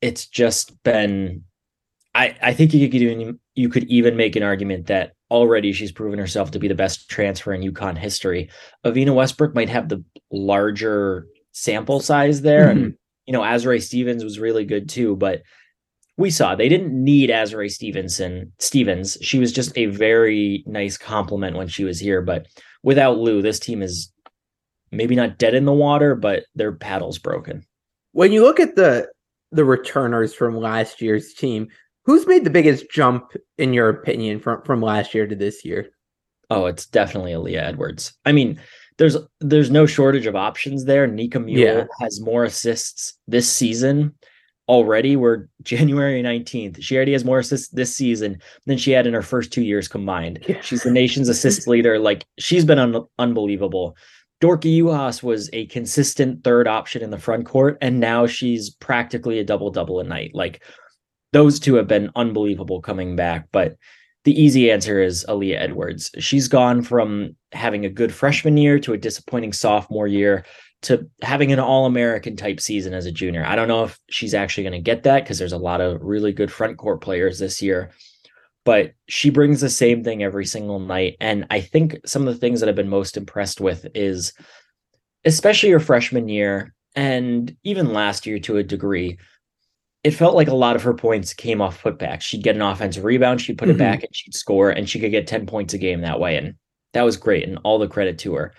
It's 0.00 0.26
just 0.26 0.82
been 0.82 1.44
I 2.14 2.36
I 2.40 2.54
think 2.54 2.72
you 2.72 2.88
could 2.88 3.02
even 3.02 3.38
you 3.54 3.68
could 3.68 3.84
even 3.84 4.16
make 4.16 4.36
an 4.36 4.42
argument 4.42 4.86
that 4.86 5.12
already 5.30 5.72
she's 5.72 5.92
proven 5.92 6.18
herself 6.18 6.50
to 6.50 6.58
be 6.58 6.68
the 6.68 6.74
best 6.74 7.08
transfer 7.08 7.52
in 7.52 7.62
UConn 7.62 7.96
history. 7.96 8.50
Evina 8.84 9.14
Westbrook 9.14 9.54
might 9.54 9.68
have 9.68 9.88
the 9.88 10.02
larger 10.30 11.26
sample 11.52 12.00
size 12.00 12.42
there 12.42 12.66
mm-hmm. 12.66 12.84
and 12.84 12.94
you 13.26 13.32
know 13.32 13.40
Azurá 13.40 13.82
Stevens 13.82 14.24
was 14.24 14.38
really 14.38 14.64
good 14.64 14.88
too, 14.88 15.16
but 15.16 15.42
we 16.16 16.30
saw 16.30 16.54
they 16.54 16.68
didn't 16.68 16.92
need 16.92 17.30
Azurá 17.30 17.70
Stevenson 17.70 18.52
Stevens. 18.58 19.16
She 19.22 19.38
was 19.38 19.52
just 19.52 19.76
a 19.76 19.86
very 19.86 20.62
nice 20.66 20.98
complement 20.98 21.56
when 21.56 21.68
she 21.68 21.84
was 21.84 21.98
here. 21.98 22.20
But 22.20 22.46
without 22.82 23.18
Lou, 23.18 23.40
this 23.40 23.58
team 23.58 23.82
is 23.82 24.12
maybe 24.90 25.14
not 25.14 25.38
dead 25.38 25.54
in 25.54 25.64
the 25.64 25.72
water, 25.72 26.14
but 26.14 26.44
their 26.54 26.72
paddle's 26.72 27.18
broken. 27.18 27.64
When 28.12 28.32
you 28.32 28.42
look 28.42 28.60
at 28.60 28.76
the 28.76 29.08
the 29.52 29.64
returners 29.64 30.34
from 30.34 30.56
last 30.56 31.00
year's 31.00 31.32
team, 31.32 31.68
who's 32.04 32.26
made 32.26 32.44
the 32.44 32.50
biggest 32.50 32.90
jump 32.90 33.32
in 33.58 33.72
your 33.72 33.88
opinion 33.88 34.40
from 34.40 34.62
from 34.62 34.82
last 34.82 35.14
year 35.14 35.26
to 35.26 35.36
this 35.36 35.64
year? 35.64 35.90
Oh, 36.50 36.66
it's 36.66 36.86
definitely 36.86 37.32
Aaliyah 37.32 37.62
Edwards. 37.62 38.12
I 38.24 38.32
mean, 38.32 38.60
there's 38.98 39.16
there's 39.40 39.70
no 39.70 39.86
shortage 39.86 40.26
of 40.26 40.36
options 40.36 40.84
there. 40.84 41.06
Nika 41.06 41.38
Mühl 41.38 41.58
yeah. 41.58 41.84
has 42.00 42.20
more 42.20 42.44
assists 42.44 43.14
this 43.26 43.50
season 43.50 44.14
already. 44.68 45.16
We're 45.16 45.48
January 45.62 46.22
19th. 46.22 46.82
She 46.82 46.96
already 46.96 47.12
has 47.12 47.24
more 47.24 47.38
assists 47.38 47.68
this 47.68 47.94
season 47.94 48.40
than 48.66 48.78
she 48.78 48.92
had 48.92 49.06
in 49.06 49.14
her 49.14 49.22
first 49.22 49.52
two 49.52 49.62
years 49.62 49.88
combined. 49.88 50.44
Yeah. 50.46 50.60
She's 50.60 50.82
the 50.82 50.90
nation's 50.90 51.28
assist 51.28 51.66
leader. 51.66 51.98
Like 51.98 52.26
she's 52.38 52.64
been 52.64 52.78
un- 52.78 53.06
unbelievable. 53.18 53.96
Dorka 54.40 54.74
Juhász 54.74 55.22
was 55.22 55.50
a 55.52 55.66
consistent 55.66 56.44
third 56.44 56.66
option 56.66 57.02
in 57.02 57.10
the 57.10 57.18
front 57.18 57.46
court, 57.46 57.76
and 57.82 58.00
now 58.00 58.26
she's 58.26 58.70
practically 58.70 59.38
a 59.38 59.44
double 59.44 59.70
double 59.70 60.00
a 60.00 60.04
night. 60.04 60.30
Like 60.34 60.62
those 61.32 61.60
two 61.60 61.74
have 61.74 61.86
been 61.86 62.10
unbelievable 62.16 62.80
coming 62.80 63.16
back. 63.16 63.48
But 63.52 63.76
the 64.24 64.40
easy 64.40 64.70
answer 64.70 65.00
is 65.02 65.24
Aaliyah 65.28 65.60
Edwards. 65.60 66.10
She's 66.18 66.48
gone 66.48 66.82
from 66.82 67.36
having 67.52 67.84
a 67.84 67.90
good 67.90 68.12
freshman 68.12 68.56
year 68.56 68.78
to 68.80 68.92
a 68.92 68.98
disappointing 68.98 69.52
sophomore 69.52 70.06
year 70.06 70.44
to 70.82 71.08
having 71.22 71.52
an 71.52 71.58
all 71.58 71.86
American 71.86 72.36
type 72.36 72.60
season 72.60 72.94
as 72.94 73.06
a 73.06 73.12
junior. 73.12 73.44
I 73.44 73.54
don't 73.54 73.68
know 73.68 73.84
if 73.84 73.98
she's 74.10 74.34
actually 74.34 74.64
going 74.64 74.72
to 74.72 74.80
get 74.80 75.02
that 75.02 75.24
because 75.24 75.38
there's 75.38 75.52
a 75.52 75.58
lot 75.58 75.80
of 75.80 76.00
really 76.02 76.32
good 76.32 76.50
front 76.50 76.78
court 76.78 77.00
players 77.00 77.38
this 77.38 77.60
year, 77.60 77.90
but 78.64 78.92
she 79.08 79.30
brings 79.30 79.60
the 79.60 79.68
same 79.70 80.02
thing 80.02 80.22
every 80.22 80.46
single 80.46 80.80
night. 80.80 81.16
And 81.20 81.46
I 81.50 81.60
think 81.60 81.98
some 82.06 82.26
of 82.26 82.32
the 82.32 82.40
things 82.40 82.60
that 82.60 82.68
I've 82.68 82.74
been 82.74 82.88
most 82.88 83.16
impressed 83.16 83.60
with 83.60 83.86
is, 83.94 84.32
especially 85.24 85.70
her 85.70 85.80
freshman 85.80 86.28
year 86.28 86.74
and 86.96 87.54
even 87.62 87.92
last 87.92 88.26
year 88.26 88.38
to 88.40 88.56
a 88.56 88.62
degree, 88.62 89.18
it 90.02 90.12
felt 90.12 90.34
like 90.34 90.48
a 90.48 90.54
lot 90.54 90.76
of 90.76 90.82
her 90.82 90.94
points 90.94 91.34
came 91.34 91.60
off 91.60 91.82
putbacks. 91.82 92.22
She'd 92.22 92.42
get 92.42 92.56
an 92.56 92.62
offensive 92.62 93.04
rebound, 93.04 93.40
she'd 93.40 93.58
put 93.58 93.68
mm-hmm. 93.68 93.76
it 93.76 93.78
back, 93.78 94.02
and 94.02 94.14
she'd 94.14 94.34
score, 94.34 94.70
and 94.70 94.88
she 94.88 94.98
could 94.98 95.10
get 95.10 95.26
10 95.26 95.46
points 95.46 95.74
a 95.74 95.78
game 95.78 96.00
that 96.00 96.20
way. 96.20 96.36
And 96.36 96.54
that 96.94 97.02
was 97.02 97.16
great, 97.16 97.46
and 97.46 97.58
all 97.64 97.78
the 97.78 97.88
credit 97.88 98.18
to 98.20 98.34
her. 98.34 98.54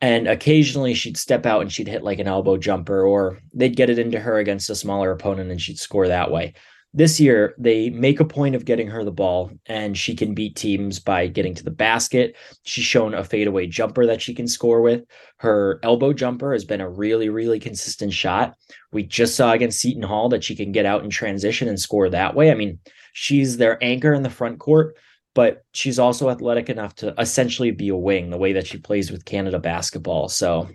And 0.00 0.26
occasionally 0.26 0.94
she'd 0.94 1.18
step 1.18 1.44
out 1.44 1.60
and 1.60 1.70
she'd 1.70 1.86
hit 1.86 2.02
like 2.02 2.18
an 2.18 2.26
elbow 2.26 2.56
jumper, 2.56 3.04
or 3.04 3.38
they'd 3.52 3.76
get 3.76 3.90
it 3.90 3.98
into 3.98 4.18
her 4.18 4.38
against 4.38 4.70
a 4.70 4.74
smaller 4.74 5.12
opponent 5.12 5.50
and 5.50 5.60
she'd 5.60 5.78
score 5.78 6.08
that 6.08 6.30
way. 6.30 6.54
This 6.92 7.20
year, 7.20 7.54
they 7.56 7.88
make 7.88 8.18
a 8.18 8.24
point 8.24 8.56
of 8.56 8.64
getting 8.64 8.88
her 8.88 9.04
the 9.04 9.12
ball, 9.12 9.52
and 9.66 9.96
she 9.96 10.16
can 10.16 10.34
beat 10.34 10.56
teams 10.56 10.98
by 10.98 11.28
getting 11.28 11.54
to 11.54 11.62
the 11.62 11.70
basket. 11.70 12.34
She's 12.64 12.84
shown 12.84 13.14
a 13.14 13.22
fadeaway 13.22 13.68
jumper 13.68 14.06
that 14.06 14.20
she 14.20 14.34
can 14.34 14.48
score 14.48 14.80
with. 14.80 15.04
Her 15.36 15.78
elbow 15.84 16.12
jumper 16.12 16.52
has 16.52 16.64
been 16.64 16.80
a 16.80 16.90
really, 16.90 17.28
really 17.28 17.60
consistent 17.60 18.12
shot. 18.12 18.56
We 18.90 19.04
just 19.04 19.36
saw 19.36 19.52
against 19.52 19.78
Seton 19.78 20.02
Hall 20.02 20.28
that 20.30 20.42
she 20.42 20.56
can 20.56 20.72
get 20.72 20.84
out 20.84 21.04
in 21.04 21.10
transition 21.10 21.68
and 21.68 21.78
score 21.78 22.10
that 22.10 22.34
way. 22.34 22.50
I 22.50 22.54
mean, 22.54 22.80
she's 23.12 23.56
their 23.56 23.82
anchor 23.84 24.12
in 24.12 24.24
the 24.24 24.30
front 24.30 24.58
court, 24.58 24.96
but 25.32 25.64
she's 25.72 26.00
also 26.00 26.28
athletic 26.28 26.68
enough 26.68 26.96
to 26.96 27.14
essentially 27.20 27.70
be 27.70 27.90
a 27.90 27.96
wing 27.96 28.30
the 28.30 28.36
way 28.36 28.52
that 28.54 28.66
she 28.66 28.78
plays 28.78 29.12
with 29.12 29.24
Canada 29.24 29.60
basketball. 29.60 30.28
So 30.28 30.68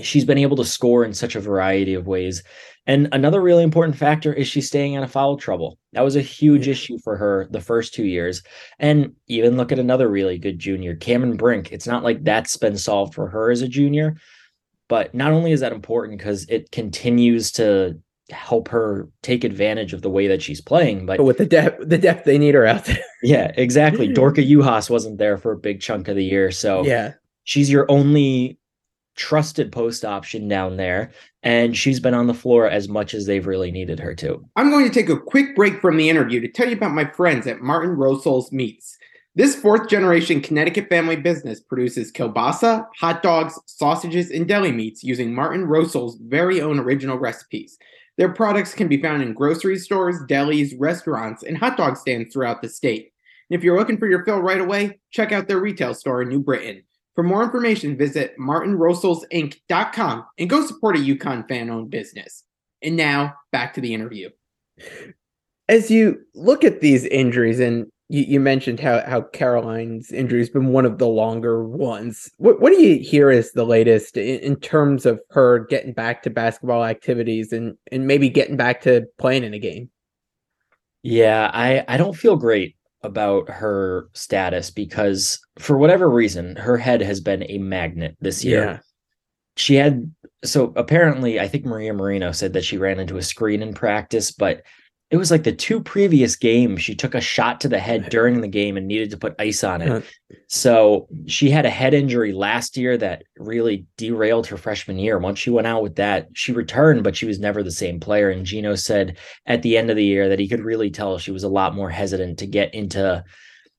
she's 0.00 0.24
been 0.24 0.38
able 0.38 0.56
to 0.56 0.64
score 0.64 1.04
in 1.04 1.12
such 1.12 1.36
a 1.36 1.40
variety 1.40 1.94
of 1.94 2.06
ways. 2.06 2.42
And 2.86 3.08
another 3.12 3.40
really 3.40 3.62
important 3.62 3.96
factor 3.96 4.32
is 4.32 4.48
she's 4.48 4.66
staying 4.66 4.96
out 4.96 5.04
of 5.04 5.12
foul 5.12 5.36
trouble. 5.36 5.78
That 5.92 6.00
was 6.00 6.16
a 6.16 6.22
huge 6.22 6.66
yeah. 6.66 6.72
issue 6.72 6.98
for 7.04 7.16
her 7.16 7.46
the 7.50 7.60
first 7.60 7.94
two 7.94 8.06
years. 8.06 8.42
And 8.78 9.14
even 9.28 9.56
look 9.56 9.70
at 9.70 9.78
another 9.78 10.08
really 10.08 10.38
good 10.38 10.58
junior, 10.58 10.96
Cameron 10.96 11.36
Brink. 11.36 11.72
It's 11.72 11.86
not 11.86 12.02
like 12.02 12.16
mm-hmm. 12.16 12.24
that's 12.24 12.56
been 12.56 12.78
solved 12.78 13.14
for 13.14 13.28
her 13.28 13.50
as 13.50 13.62
a 13.62 13.68
junior, 13.68 14.16
but 14.88 15.14
not 15.14 15.32
only 15.32 15.52
is 15.52 15.60
that 15.60 15.72
important 15.72 16.18
because 16.18 16.44
it 16.48 16.72
continues 16.72 17.52
to 17.52 18.00
help 18.30 18.68
her 18.68 19.08
take 19.22 19.44
advantage 19.44 19.92
of 19.92 20.02
the 20.02 20.10
way 20.10 20.26
that 20.26 20.42
she's 20.42 20.60
playing. 20.60 21.06
But, 21.06 21.18
but 21.18 21.24
with 21.24 21.38
the 21.38 21.46
depth, 21.46 21.86
the 21.86 21.98
depth 21.98 22.24
they 22.24 22.38
need 22.38 22.54
her 22.54 22.66
out 22.66 22.86
there. 22.86 22.98
yeah, 23.22 23.52
exactly. 23.56 24.08
Dorka 24.14 24.48
Juhász 24.48 24.90
wasn't 24.90 25.18
there 25.18 25.36
for 25.36 25.52
a 25.52 25.58
big 25.58 25.80
chunk 25.80 26.08
of 26.08 26.16
the 26.16 26.24
year, 26.24 26.50
so 26.50 26.84
yeah, 26.84 27.12
she's 27.44 27.70
your 27.70 27.88
only 27.90 28.58
trusted 29.16 29.72
post 29.72 30.04
option 30.04 30.48
down 30.48 30.76
there, 30.76 31.12
and 31.42 31.76
she's 31.76 32.00
been 32.00 32.14
on 32.14 32.26
the 32.26 32.34
floor 32.34 32.68
as 32.68 32.88
much 32.88 33.14
as 33.14 33.26
they've 33.26 33.46
really 33.46 33.70
needed 33.70 34.00
her 34.00 34.14
to. 34.16 34.44
I'm 34.56 34.70
going 34.70 34.86
to 34.86 34.94
take 34.94 35.08
a 35.08 35.20
quick 35.20 35.54
break 35.54 35.80
from 35.80 35.96
the 35.96 36.08
interview 36.08 36.40
to 36.40 36.48
tell 36.48 36.68
you 36.68 36.76
about 36.76 36.92
my 36.94 37.04
friends 37.04 37.46
at 37.46 37.60
Martin 37.60 37.96
Rosol's 37.96 38.52
Meats. 38.52 38.96
This 39.34 39.56
fourth 39.56 39.88
generation 39.88 40.42
Connecticut 40.42 40.88
family 40.90 41.16
business 41.16 41.58
produces 41.58 42.12
kielbasa, 42.12 42.86
hot 42.98 43.22
dogs, 43.22 43.58
sausages, 43.64 44.30
and 44.30 44.46
deli 44.46 44.72
meats 44.72 45.02
using 45.02 45.34
Martin 45.34 45.64
Rosol's 45.64 46.18
very 46.20 46.60
own 46.60 46.78
original 46.78 47.18
recipes. 47.18 47.78
Their 48.18 48.28
products 48.28 48.74
can 48.74 48.88
be 48.88 49.00
found 49.00 49.22
in 49.22 49.32
grocery 49.32 49.78
stores, 49.78 50.16
delis, 50.28 50.74
restaurants, 50.78 51.42
and 51.44 51.56
hot 51.56 51.78
dog 51.78 51.96
stands 51.96 52.32
throughout 52.32 52.60
the 52.60 52.68
state. 52.68 53.12
And 53.48 53.58
if 53.58 53.64
you're 53.64 53.78
looking 53.78 53.96
for 53.96 54.06
your 54.06 54.22
fill 54.24 54.40
right 54.40 54.60
away, 54.60 55.00
check 55.10 55.32
out 55.32 55.48
their 55.48 55.60
retail 55.60 55.94
store 55.94 56.20
in 56.20 56.28
New 56.28 56.40
Britain. 56.40 56.82
For 57.14 57.22
more 57.22 57.42
information, 57.42 57.96
visit 57.96 58.34
martinroselsinc.com 58.38 60.26
and 60.38 60.50
go 60.50 60.64
support 60.64 60.96
a 60.96 61.00
UConn 61.00 61.46
fan 61.46 61.68
owned 61.68 61.90
business. 61.90 62.44
And 62.82 62.96
now 62.96 63.34
back 63.52 63.74
to 63.74 63.80
the 63.80 63.92
interview. 63.92 64.30
As 65.68 65.90
you 65.90 66.20
look 66.34 66.64
at 66.64 66.80
these 66.80 67.04
injuries, 67.04 67.60
and 67.60 67.86
you, 68.08 68.22
you 68.22 68.40
mentioned 68.40 68.80
how, 68.80 69.02
how 69.06 69.22
Caroline's 69.22 70.10
injury 70.10 70.40
has 70.40 70.50
been 70.50 70.68
one 70.68 70.86
of 70.86 70.98
the 70.98 71.06
longer 71.06 71.64
ones. 71.64 72.30
What, 72.38 72.60
what 72.60 72.72
do 72.72 72.82
you 72.82 72.98
hear 72.98 73.30
is 73.30 73.52
the 73.52 73.64
latest 73.64 74.16
in, 74.16 74.40
in 74.40 74.56
terms 74.56 75.06
of 75.06 75.20
her 75.30 75.60
getting 75.66 75.92
back 75.92 76.22
to 76.22 76.30
basketball 76.30 76.84
activities 76.84 77.52
and, 77.52 77.76
and 77.90 78.06
maybe 78.06 78.28
getting 78.28 78.56
back 78.56 78.80
to 78.82 79.06
playing 79.18 79.44
in 79.44 79.54
a 79.54 79.58
game? 79.58 79.90
Yeah, 81.02 81.50
I, 81.52 81.84
I 81.88 81.96
don't 81.96 82.16
feel 82.16 82.36
great 82.36 82.76
about 83.02 83.48
her 83.48 84.08
status 84.12 84.70
because 84.70 85.40
for 85.58 85.76
whatever 85.76 86.08
reason, 86.08 86.56
her 86.56 86.76
head 86.76 87.00
has 87.00 87.20
been 87.20 87.44
a 87.48 87.58
magnet 87.58 88.16
this 88.20 88.44
year. 88.44 88.64
Yeah. 88.64 88.78
She 89.56 89.74
had 89.74 90.10
so 90.44 90.72
apparently 90.76 91.38
I 91.38 91.48
think 91.48 91.64
Maria 91.64 91.92
Marino 91.92 92.32
said 92.32 92.54
that 92.54 92.64
she 92.64 92.78
ran 92.78 92.98
into 92.98 93.18
a 93.18 93.22
screen 93.22 93.62
in 93.62 93.74
practice, 93.74 94.30
but 94.30 94.62
it 95.12 95.18
was 95.18 95.30
like 95.30 95.44
the 95.44 95.52
two 95.52 95.78
previous 95.78 96.36
games 96.36 96.80
she 96.80 96.94
took 96.94 97.14
a 97.14 97.20
shot 97.20 97.60
to 97.60 97.68
the 97.68 97.78
head 97.78 98.08
during 98.08 98.40
the 98.40 98.48
game 98.48 98.78
and 98.78 98.88
needed 98.88 99.10
to 99.10 99.18
put 99.18 99.34
ice 99.38 99.62
on 99.62 99.82
it. 99.82 100.04
So 100.48 101.06
she 101.26 101.50
had 101.50 101.66
a 101.66 101.70
head 101.70 101.92
injury 101.92 102.32
last 102.32 102.78
year 102.78 102.96
that 102.96 103.24
really 103.36 103.84
derailed 103.98 104.46
her 104.46 104.56
freshman 104.56 104.98
year. 104.98 105.18
Once 105.18 105.38
she 105.38 105.50
went 105.50 105.66
out 105.66 105.82
with 105.82 105.96
that, 105.96 106.28
she 106.32 106.52
returned, 106.52 107.04
but 107.04 107.14
she 107.14 107.26
was 107.26 107.38
never 107.38 107.62
the 107.62 107.70
same 107.70 108.00
player. 108.00 108.30
And 108.30 108.46
Geno 108.46 108.74
said 108.74 109.18
at 109.44 109.60
the 109.60 109.76
end 109.76 109.90
of 109.90 109.96
the 109.96 110.04
year 110.04 110.30
that 110.30 110.38
he 110.38 110.48
could 110.48 110.64
really 110.64 110.90
tell 110.90 111.18
she 111.18 111.30
was 111.30 111.44
a 111.44 111.48
lot 111.48 111.74
more 111.74 111.90
hesitant 111.90 112.38
to 112.38 112.46
get 112.46 112.74
into 112.74 113.22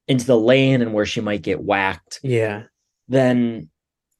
into 0.07 0.27
the 0.27 0.37
lane 0.37 0.83
and 0.83 0.93
where 0.93 1.07
she 1.07 1.19
might 1.19 1.41
get 1.41 1.63
whacked. 1.63 2.19
Yeah. 2.21 2.65
Then 3.07 3.71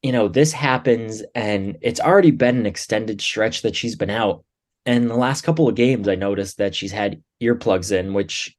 you 0.01 0.12
know, 0.12 0.27
this 0.27 0.51
happens 0.51 1.22
and 1.36 1.77
it's 1.82 2.00
already 2.00 2.32
been 2.32 2.58
an 2.58 2.65
extended 2.65 3.22
stretch 3.22 3.62
that 3.62 3.75
she's 3.75 3.96
been 3.96 4.10
out 4.10 4.43
and 4.85 5.09
the 5.09 5.15
last 5.15 5.41
couple 5.41 5.67
of 5.67 5.75
games, 5.75 6.07
I 6.07 6.15
noticed 6.15 6.57
that 6.57 6.75
she's 6.75 6.91
had 6.91 7.21
earplugs 7.41 7.91
in, 7.91 8.13
which 8.13 8.55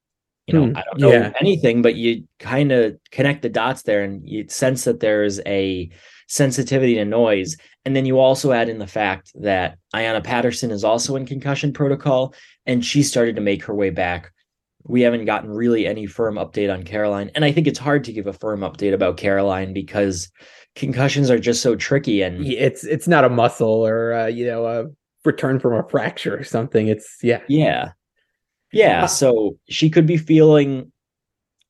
you 0.46 0.54
know, 0.54 0.66
hmm, 0.66 0.76
I 0.76 0.82
don't 0.82 1.00
know 1.00 1.12
yeah. 1.12 1.32
anything, 1.40 1.80
but 1.80 1.94
you 1.94 2.24
kind 2.38 2.70
of 2.70 2.98
connect 3.10 3.42
the 3.42 3.48
dots 3.48 3.82
there 3.82 4.02
and 4.02 4.28
you 4.28 4.46
sense 4.48 4.84
that 4.84 5.00
there's 5.00 5.40
a 5.46 5.90
sensitivity 6.28 6.96
to 6.96 7.04
noise. 7.04 7.56
And 7.84 7.96
then 7.96 8.04
you 8.04 8.18
also 8.18 8.52
add 8.52 8.68
in 8.68 8.78
the 8.78 8.86
fact 8.86 9.32
that 9.36 9.78
Ayanna 9.94 10.22
Patterson 10.22 10.70
is 10.70 10.84
also 10.84 11.16
in 11.16 11.26
concussion 11.26 11.72
protocol 11.72 12.34
and 12.66 12.84
she 12.84 13.02
started 13.02 13.36
to 13.36 13.42
make 13.42 13.64
her 13.64 13.74
way 13.74 13.90
back. 13.90 14.32
We 14.86 15.00
haven't 15.00 15.24
gotten 15.24 15.50
really 15.50 15.86
any 15.86 16.06
firm 16.06 16.34
update 16.34 16.72
on 16.72 16.82
Caroline. 16.82 17.30
And 17.34 17.44
I 17.44 17.52
think 17.52 17.66
it's 17.66 17.78
hard 17.78 18.04
to 18.04 18.12
give 18.12 18.26
a 18.26 18.34
firm 18.34 18.60
update 18.60 18.92
about 18.92 19.16
Caroline 19.16 19.72
because 19.72 20.30
concussions 20.76 21.30
are 21.30 21.38
just 21.38 21.62
so 21.62 21.76
tricky 21.76 22.20
and 22.20 22.44
it's 22.44 22.82
it's 22.82 23.06
not 23.06 23.24
a 23.24 23.28
muscle 23.28 23.86
or 23.86 24.12
uh, 24.12 24.26
you 24.26 24.44
know 24.44 24.66
a 24.66 24.86
return 25.24 25.58
from 25.58 25.74
a 25.74 25.88
fracture 25.88 26.36
or 26.36 26.44
something. 26.44 26.88
It's 26.88 27.18
yeah. 27.22 27.40
Yeah. 27.48 27.92
Yeah. 28.72 29.06
So 29.06 29.56
she 29.68 29.88
could 29.88 30.06
be 30.06 30.16
feeling 30.16 30.90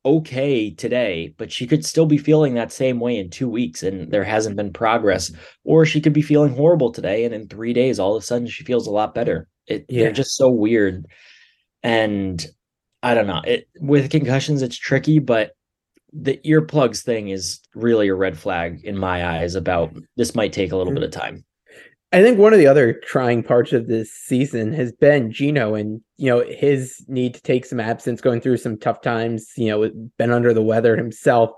okay 0.06 0.70
today, 0.70 1.34
but 1.38 1.50
she 1.50 1.66
could 1.66 1.84
still 1.84 2.06
be 2.06 2.18
feeling 2.18 2.54
that 2.54 2.72
same 2.72 3.00
way 3.00 3.18
in 3.18 3.30
two 3.30 3.48
weeks 3.48 3.82
and 3.82 4.10
there 4.10 4.24
hasn't 4.24 4.56
been 4.56 4.72
progress. 4.72 5.32
Or 5.64 5.86
she 5.86 6.00
could 6.00 6.12
be 6.12 6.22
feeling 6.22 6.54
horrible 6.54 6.90
today 6.90 7.24
and 7.24 7.34
in 7.34 7.48
three 7.48 7.72
days, 7.72 7.98
all 7.98 8.16
of 8.16 8.22
a 8.22 8.26
sudden 8.26 8.46
she 8.46 8.64
feels 8.64 8.86
a 8.86 8.92
lot 8.92 9.14
better. 9.14 9.48
It, 9.66 9.86
yeah. 9.88 10.04
They're 10.04 10.12
just 10.12 10.36
so 10.36 10.50
weird. 10.50 11.06
And 11.82 12.44
I 13.02 13.14
don't 13.14 13.26
know. 13.26 13.42
It 13.44 13.68
with 13.80 14.10
concussions, 14.10 14.62
it's 14.62 14.76
tricky, 14.76 15.18
but 15.18 15.52
the 16.12 16.40
earplugs 16.44 17.02
thing 17.02 17.28
is 17.28 17.60
really 17.74 18.08
a 18.08 18.14
red 18.14 18.38
flag 18.38 18.80
in 18.84 18.96
my 18.96 19.26
eyes 19.26 19.54
about 19.54 19.94
this 20.16 20.34
might 20.34 20.52
take 20.52 20.72
a 20.72 20.76
little 20.76 20.92
mm. 20.92 20.96
bit 20.96 21.04
of 21.04 21.10
time. 21.10 21.44
I 22.14 22.22
think 22.22 22.38
one 22.38 22.52
of 22.52 22.60
the 22.60 22.68
other 22.68 22.92
trying 22.92 23.42
parts 23.42 23.72
of 23.72 23.88
this 23.88 24.12
season 24.12 24.72
has 24.72 24.92
been 24.92 25.32
Geno 25.32 25.74
and 25.74 26.00
you 26.16 26.30
know 26.30 26.44
his 26.48 27.04
need 27.08 27.34
to 27.34 27.42
take 27.42 27.66
some 27.66 27.80
absence, 27.80 28.20
going 28.20 28.40
through 28.40 28.58
some 28.58 28.78
tough 28.78 29.00
times. 29.00 29.50
You 29.56 29.70
know, 29.70 29.90
been 30.16 30.30
under 30.30 30.54
the 30.54 30.62
weather 30.62 30.96
himself. 30.96 31.50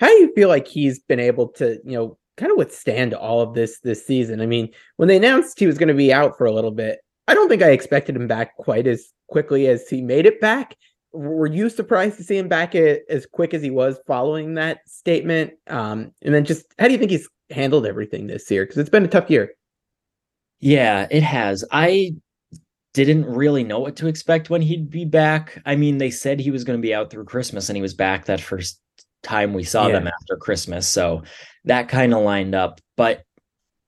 How 0.00 0.08
do 0.08 0.12
you 0.12 0.30
feel 0.34 0.50
like 0.50 0.68
he's 0.68 0.98
been 0.98 1.18
able 1.18 1.48
to 1.52 1.78
you 1.86 1.96
know 1.96 2.18
kind 2.36 2.52
of 2.52 2.58
withstand 2.58 3.14
all 3.14 3.40
of 3.40 3.54
this 3.54 3.80
this 3.80 4.06
season? 4.06 4.42
I 4.42 4.46
mean, 4.46 4.68
when 4.96 5.08
they 5.08 5.16
announced 5.16 5.58
he 5.58 5.66
was 5.66 5.78
going 5.78 5.88
to 5.88 5.94
be 5.94 6.12
out 6.12 6.36
for 6.36 6.44
a 6.44 6.52
little 6.52 6.72
bit, 6.72 6.98
I 7.26 7.32
don't 7.32 7.48
think 7.48 7.62
I 7.62 7.70
expected 7.70 8.14
him 8.14 8.26
back 8.26 8.54
quite 8.56 8.86
as 8.86 9.08
quickly 9.28 9.66
as 9.66 9.88
he 9.88 10.02
made 10.02 10.26
it 10.26 10.42
back. 10.42 10.76
Were 11.14 11.46
you 11.46 11.70
surprised 11.70 12.18
to 12.18 12.24
see 12.24 12.36
him 12.36 12.48
back 12.48 12.74
as 12.74 13.24
quick 13.24 13.54
as 13.54 13.62
he 13.62 13.70
was 13.70 13.98
following 14.06 14.54
that 14.54 14.80
statement? 14.86 15.54
Um, 15.68 16.12
and 16.20 16.34
then 16.34 16.44
just 16.44 16.66
how 16.78 16.84
do 16.84 16.92
you 16.92 16.98
think 16.98 17.12
he's 17.12 17.30
handled 17.48 17.86
everything 17.86 18.26
this 18.26 18.50
year? 18.50 18.66
Because 18.66 18.76
it's 18.76 18.90
been 18.90 19.06
a 19.06 19.08
tough 19.08 19.30
year. 19.30 19.54
Yeah, 20.62 21.08
it 21.10 21.24
has. 21.24 21.64
I 21.72 22.14
didn't 22.94 23.26
really 23.26 23.64
know 23.64 23.80
what 23.80 23.96
to 23.96 24.06
expect 24.06 24.48
when 24.48 24.62
he'd 24.62 24.88
be 24.88 25.04
back. 25.04 25.60
I 25.66 25.74
mean, 25.74 25.98
they 25.98 26.10
said 26.10 26.38
he 26.38 26.52
was 26.52 26.62
going 26.62 26.78
to 26.78 26.82
be 26.82 26.94
out 26.94 27.10
through 27.10 27.24
Christmas 27.24 27.68
and 27.68 27.76
he 27.76 27.82
was 27.82 27.94
back 27.94 28.26
that 28.26 28.40
first 28.40 28.80
time 29.24 29.54
we 29.54 29.64
saw 29.64 29.88
yeah. 29.88 29.94
them 29.94 30.06
after 30.06 30.36
Christmas. 30.36 30.86
So 30.86 31.24
that 31.64 31.88
kind 31.88 32.14
of 32.14 32.22
lined 32.22 32.54
up. 32.54 32.80
But 32.96 33.24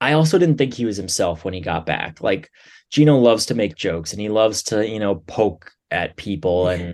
I 0.01 0.13
also 0.13 0.37
didn't 0.37 0.57
think 0.57 0.73
he 0.73 0.85
was 0.85 0.97
himself 0.97 1.45
when 1.45 1.53
he 1.53 1.61
got 1.61 1.85
back. 1.85 2.19
Like 2.19 2.49
Geno 2.91 3.17
loves 3.17 3.45
to 3.47 3.55
make 3.55 3.75
jokes 3.75 4.11
and 4.11 4.19
he 4.19 4.27
loves 4.27 4.61
to, 4.63 4.85
you 4.85 4.99
know, 4.99 5.15
poke 5.15 5.71
at 5.91 6.17
people 6.17 6.67
and 6.67 6.93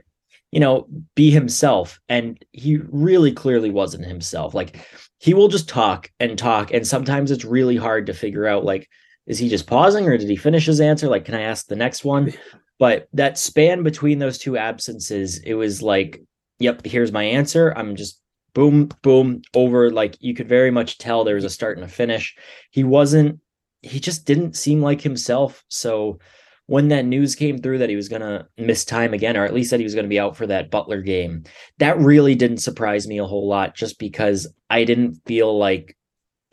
you 0.51 0.59
know 0.59 0.85
be 1.15 1.31
himself 1.31 2.00
and 2.09 2.43
he 2.51 2.77
really 2.89 3.31
clearly 3.31 3.71
wasn't 3.71 4.03
himself 4.03 4.53
like 4.53 4.85
he 5.17 5.33
will 5.33 5.47
just 5.47 5.69
talk 5.69 6.11
and 6.19 6.38
talk 6.38 6.73
and 6.73 6.85
sometimes 6.85 7.31
it's 7.31 7.45
really 7.45 7.77
hard 7.77 8.05
to 8.05 8.13
figure 8.13 8.45
out 8.45 8.65
like 8.65 8.89
is 9.27 9.39
he 9.39 9.49
just 9.49 9.67
pausing 9.67 10.07
or 10.07 10.17
did 10.17 10.29
he 10.29 10.35
finish 10.35 10.65
his 10.65 10.81
answer? 10.81 11.07
Like 11.07 11.25
can 11.25 11.35
i 11.35 11.41
ask 11.41 11.67
the 11.67 11.75
next 11.75 12.03
one? 12.03 12.33
But 12.79 13.07
that 13.13 13.37
span 13.37 13.83
between 13.83 14.19
those 14.19 14.37
two 14.37 14.57
absences 14.57 15.39
it 15.39 15.53
was 15.53 15.81
like 15.81 16.21
yep 16.59 16.85
here's 16.85 17.11
my 17.11 17.23
answer. 17.23 17.73
I'm 17.75 17.95
just 17.95 18.19
boom 18.53 18.89
boom 19.01 19.41
over. 19.53 19.91
Like 19.91 20.17
you 20.19 20.33
could 20.33 20.49
very 20.49 20.71
much 20.71 20.97
tell 20.97 21.23
there 21.23 21.35
was 21.35 21.45
a 21.45 21.49
start 21.49 21.77
and 21.77 21.85
a 21.85 21.89
finish. 21.89 22.35
He 22.71 22.83
wasn't 22.83 23.39
he 23.81 23.99
just 23.99 24.25
didn't 24.25 24.55
seem 24.55 24.81
like 24.81 25.01
himself. 25.01 25.63
So 25.67 26.19
when 26.67 26.87
that 26.89 27.05
news 27.05 27.35
came 27.35 27.57
through 27.57 27.79
that 27.79 27.89
he 27.89 27.95
was 27.95 28.07
going 28.07 28.21
to 28.21 28.47
miss 28.57 28.85
time 28.85 29.13
again, 29.13 29.35
or 29.35 29.43
at 29.43 29.53
least 29.53 29.71
that 29.71 29.79
he 29.79 29.83
was 29.83 29.95
going 29.95 30.05
to 30.05 30.09
be 30.09 30.19
out 30.19 30.37
for 30.37 30.47
that 30.47 30.71
Butler 30.71 31.01
game, 31.01 31.43
that 31.79 31.97
really 31.97 32.35
didn't 32.35 32.59
surprise 32.59 33.07
me 33.07 33.17
a 33.17 33.25
whole 33.25 33.47
lot 33.47 33.75
just 33.75 33.99
because 33.99 34.47
I 34.69 34.83
didn't 34.83 35.15
feel 35.25 35.57
like, 35.57 35.97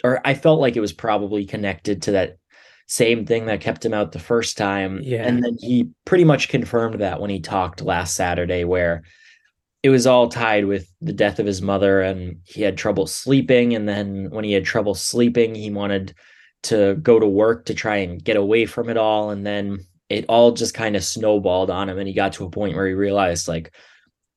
or 0.02 0.20
I 0.26 0.34
felt 0.34 0.60
like 0.60 0.76
it 0.76 0.80
was 0.80 0.92
probably 0.92 1.44
connected 1.44 2.02
to 2.02 2.12
that 2.12 2.38
same 2.88 3.24
thing 3.26 3.46
that 3.46 3.60
kept 3.60 3.84
him 3.84 3.94
out 3.94 4.12
the 4.12 4.18
first 4.18 4.58
time. 4.58 5.00
Yeah. 5.02 5.24
And 5.26 5.42
then 5.42 5.56
he 5.58 5.90
pretty 6.04 6.24
much 6.24 6.48
confirmed 6.48 7.00
that 7.00 7.20
when 7.20 7.30
he 7.30 7.40
talked 7.40 7.82
last 7.82 8.14
Saturday, 8.14 8.64
where 8.64 9.04
it 9.82 9.90
was 9.90 10.06
all 10.06 10.28
tied 10.28 10.64
with 10.64 10.90
the 11.00 11.12
death 11.12 11.38
of 11.38 11.46
his 11.46 11.62
mother 11.62 12.00
and 12.00 12.40
he 12.44 12.62
had 12.62 12.76
trouble 12.76 13.06
sleeping. 13.06 13.74
And 13.74 13.88
then 13.88 14.30
when 14.30 14.44
he 14.44 14.52
had 14.52 14.64
trouble 14.64 14.94
sleeping, 14.94 15.54
he 15.54 15.70
wanted 15.70 16.14
to 16.64 16.96
go 16.96 17.20
to 17.20 17.26
work 17.26 17.66
to 17.66 17.74
try 17.74 17.96
and 17.96 18.22
get 18.22 18.36
away 18.36 18.66
from 18.66 18.88
it 18.88 18.96
all. 18.96 19.30
And 19.30 19.46
then 19.46 19.86
it 20.08 20.24
all 20.28 20.52
just 20.52 20.74
kind 20.74 20.96
of 20.96 21.04
snowballed 21.04 21.70
on 21.70 21.88
him 21.88 21.98
and 21.98 22.08
he 22.08 22.14
got 22.14 22.32
to 22.34 22.44
a 22.44 22.50
point 22.50 22.74
where 22.74 22.86
he 22.86 22.94
realized 22.94 23.48
like 23.48 23.74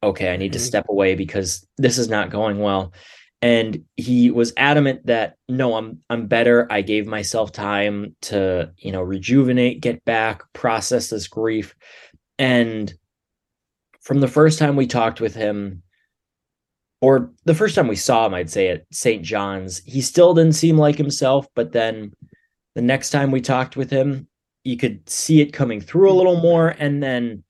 okay 0.03 0.31
i 0.31 0.37
need 0.37 0.53
to 0.53 0.59
mm-hmm. 0.59 0.65
step 0.65 0.85
away 0.89 1.15
because 1.15 1.65
this 1.77 1.97
is 1.97 2.09
not 2.09 2.29
going 2.29 2.59
well 2.59 2.93
and 3.41 3.83
he 3.97 4.29
was 4.29 4.53
adamant 4.57 5.05
that 5.05 5.37
no 5.49 5.75
i'm 5.75 5.99
i'm 6.09 6.27
better. 6.27 6.67
I 6.71 6.81
gave 6.81 7.07
myself 7.07 7.51
time 7.51 8.15
to 8.23 8.71
you 8.77 8.91
know 8.91 9.01
rejuvenate 9.01 9.81
get 9.81 10.03
back 10.05 10.41
process 10.53 11.09
this 11.09 11.27
grief. 11.27 11.75
And 12.37 12.93
from 14.01 14.19
the 14.19 14.27
first 14.27 14.59
time 14.59 14.75
we 14.75 14.87
talked 14.87 15.21
with 15.21 15.35
him 15.35 15.83
or 17.01 17.31
the 17.45 17.55
first 17.55 17.75
time 17.75 17.87
we 17.87 17.95
saw 17.95 18.25
him 18.25 18.33
i'd 18.33 18.49
say 18.49 18.69
at 18.69 18.85
st 18.91 19.23
john's 19.23 19.79
he 19.85 20.01
still 20.01 20.33
didn't 20.33 20.53
seem 20.53 20.77
like 20.77 20.97
himself. 20.97 21.47
But 21.55 21.71
then 21.71 22.13
the 22.75 22.81
next 22.81 23.09
time 23.09 23.31
we 23.31 23.41
talked 23.41 23.75
with 23.75 23.89
him 23.89 24.27
you 24.63 24.77
could 24.77 25.07
see 25.09 25.41
it 25.41 25.53
coming 25.53 25.81
through 25.81 26.11
a 26.11 26.13
little 26.13 26.39
more. 26.39 26.69
And 26.77 27.01
then 27.01 27.43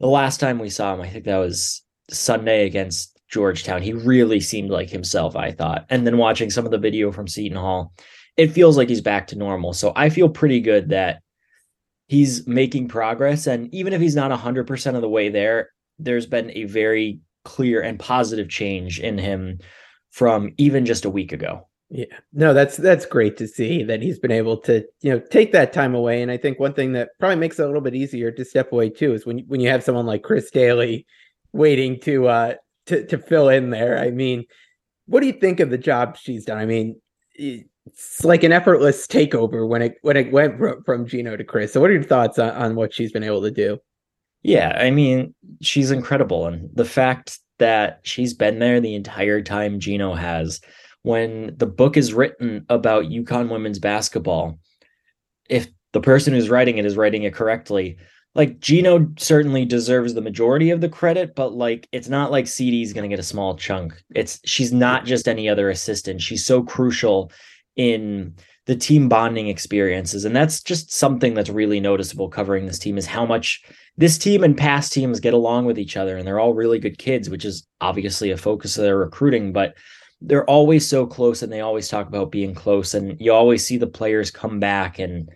the 0.00 0.06
last 0.06 0.40
time 0.40 0.58
we 0.58 0.70
saw 0.70 0.94
him, 0.94 1.00
I 1.00 1.08
think 1.08 1.24
that 1.24 1.38
was 1.38 1.82
Sunday 2.10 2.66
against 2.66 3.20
Georgetown. 3.32 3.82
He 3.82 3.94
really 3.94 4.40
seemed 4.40 4.70
like 4.70 4.90
himself, 4.90 5.34
I 5.34 5.50
thought. 5.50 5.86
And 5.88 6.06
then 6.06 6.18
watching 6.18 6.50
some 6.50 6.64
of 6.66 6.70
the 6.70 6.78
video 6.78 7.10
from 7.10 7.26
Seton 7.26 7.56
Hall, 7.56 7.92
it 8.36 8.52
feels 8.52 8.76
like 8.76 8.88
he's 8.88 9.00
back 9.00 9.26
to 9.28 9.38
normal. 9.38 9.72
So 9.72 9.92
I 9.96 10.10
feel 10.10 10.28
pretty 10.28 10.60
good 10.60 10.90
that 10.90 11.22
he's 12.08 12.46
making 12.46 12.88
progress. 12.88 13.46
And 13.46 13.74
even 13.74 13.94
if 13.94 14.00
he's 14.00 14.14
not 14.14 14.30
100% 14.30 14.94
of 14.94 15.00
the 15.00 15.08
way 15.08 15.30
there, 15.30 15.70
there's 15.98 16.26
been 16.26 16.50
a 16.54 16.64
very 16.64 17.20
clear 17.44 17.80
and 17.80 17.98
positive 17.98 18.48
change 18.48 19.00
in 19.00 19.16
him 19.18 19.58
from 20.10 20.52
even 20.58 20.84
just 20.84 21.06
a 21.06 21.10
week 21.10 21.32
ago. 21.32 21.66
Yeah, 21.88 22.06
no, 22.32 22.54
that's 22.54 22.78
that's 22.78 23.04
great 23.04 23.36
to 23.36 23.46
see 23.46 23.82
that 23.82 24.00
he's 24.00 24.18
been 24.18 24.30
able 24.30 24.56
to 24.58 24.82
you 25.02 25.12
know 25.12 25.18
take 25.18 25.52
that 25.52 25.74
time 25.74 25.94
away. 25.94 26.22
And 26.22 26.30
I 26.30 26.38
think 26.38 26.58
one 26.58 26.72
thing 26.72 26.92
that 26.92 27.10
probably 27.20 27.36
makes 27.36 27.58
it 27.58 27.64
a 27.64 27.66
little 27.66 27.82
bit 27.82 27.94
easier 27.94 28.30
to 28.30 28.44
step 28.46 28.72
away 28.72 28.88
too 28.88 29.12
is 29.12 29.26
when 29.26 29.40
when 29.40 29.60
you 29.60 29.68
have 29.68 29.84
someone 29.84 30.06
like 30.06 30.22
Chris 30.22 30.50
Dailey 30.50 31.04
waiting 31.52 32.00
to 32.00 32.28
uh 32.28 32.54
to 32.86 33.06
to 33.06 33.18
fill 33.18 33.48
in 33.48 33.70
there. 33.70 33.98
I 33.98 34.10
mean, 34.10 34.44
what 35.06 35.20
do 35.20 35.26
you 35.26 35.32
think 35.32 35.60
of 35.60 35.70
the 35.70 35.78
job 35.78 36.16
she's 36.16 36.44
done? 36.44 36.58
I 36.58 36.66
mean, 36.66 37.00
it's 37.34 38.24
like 38.24 38.42
an 38.42 38.52
effortless 38.52 39.06
takeover 39.06 39.66
when 39.68 39.82
it 39.82 39.96
when 40.02 40.16
it 40.16 40.32
went 40.32 40.60
from 40.84 41.06
Geno 41.06 41.36
to 41.36 41.44
Chris. 41.44 41.72
So, 41.72 41.80
what 41.80 41.90
are 41.90 41.94
your 41.94 42.02
thoughts 42.02 42.38
on, 42.38 42.50
on 42.50 42.74
what 42.74 42.94
she's 42.94 43.12
been 43.12 43.24
able 43.24 43.42
to 43.42 43.50
do? 43.50 43.78
Yeah, 44.42 44.76
I 44.76 44.90
mean, 44.90 45.34
she's 45.60 45.90
incredible, 45.90 46.46
and 46.46 46.68
the 46.74 46.84
fact 46.84 47.38
that 47.58 48.00
she's 48.02 48.34
been 48.34 48.58
there 48.58 48.80
the 48.80 48.94
entire 48.94 49.40
time 49.40 49.78
Geno 49.78 50.14
has 50.14 50.60
when 51.02 51.54
the 51.56 51.66
book 51.66 51.96
is 51.96 52.14
written 52.14 52.64
about 52.68 53.06
UConn 53.06 53.50
women's 53.50 53.78
basketball, 53.78 54.58
if 55.48 55.68
the 55.92 56.00
person 56.00 56.32
who's 56.32 56.48
writing 56.48 56.78
it 56.78 56.86
is 56.86 56.96
writing 56.96 57.24
it 57.24 57.34
correctly, 57.34 57.98
like 58.34 58.60
Geno 58.60 59.12
certainly 59.18 59.64
deserves 59.64 60.14
the 60.14 60.22
majority 60.22 60.70
of 60.70 60.80
the 60.80 60.88
credit, 60.88 61.34
but 61.34 61.52
like 61.52 61.88
it's 61.92 62.08
not 62.08 62.30
like 62.30 62.46
CD 62.46 62.82
is 62.82 62.92
going 62.92 63.02
to 63.02 63.14
get 63.14 63.20
a 63.20 63.26
small 63.26 63.56
chunk. 63.56 63.94
It's 64.14 64.40
she's 64.44 64.72
not 64.72 65.04
just 65.04 65.28
any 65.28 65.48
other 65.48 65.68
assistant. 65.68 66.22
She's 66.22 66.44
so 66.44 66.62
crucial 66.62 67.30
in 67.76 68.34
the 68.66 68.76
team 68.76 69.08
bonding 69.08 69.48
experiences 69.48 70.24
and 70.24 70.36
that's 70.36 70.62
just 70.62 70.92
something 70.92 71.34
that's 71.34 71.50
really 71.50 71.80
noticeable 71.80 72.28
covering 72.28 72.64
this 72.66 72.78
team 72.78 72.96
is 72.96 73.06
how 73.06 73.26
much 73.26 73.60
this 73.96 74.16
team 74.16 74.44
and 74.44 74.56
past 74.56 74.92
teams 74.92 75.18
get 75.18 75.34
along 75.34 75.64
with 75.64 75.78
each 75.78 75.96
other 75.96 76.16
and 76.16 76.26
they're 76.26 76.38
all 76.38 76.54
really 76.54 76.78
good 76.78 76.96
kids 76.96 77.28
which 77.28 77.44
is 77.44 77.66
obviously 77.80 78.30
a 78.30 78.36
focus 78.36 78.76
of 78.76 78.84
their 78.84 78.96
recruiting 78.96 79.52
but 79.52 79.74
they're 80.20 80.48
always 80.48 80.86
so 80.86 81.04
close 81.04 81.42
and 81.42 81.52
they 81.52 81.60
always 81.60 81.88
talk 81.88 82.06
about 82.06 82.30
being 82.30 82.54
close 82.54 82.94
and 82.94 83.20
you 83.20 83.32
always 83.32 83.66
see 83.66 83.76
the 83.76 83.86
players 83.86 84.30
come 84.30 84.60
back 84.60 85.00
and 85.00 85.28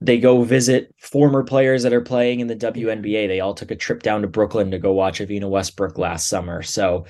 they 0.00 0.18
go 0.18 0.42
visit 0.42 0.94
former 0.98 1.42
players 1.42 1.82
that 1.82 1.92
are 1.92 2.00
playing 2.00 2.40
in 2.40 2.46
the 2.46 2.56
WNBA. 2.56 3.28
They 3.28 3.40
all 3.40 3.54
took 3.54 3.70
a 3.70 3.76
trip 3.76 4.02
down 4.02 4.22
to 4.22 4.28
Brooklyn 4.28 4.70
to 4.70 4.78
go 4.78 4.92
watch 4.92 5.20
Evina 5.20 5.48
Westbrook 5.48 5.98
last 5.98 6.28
summer. 6.28 6.62
So 6.62 7.06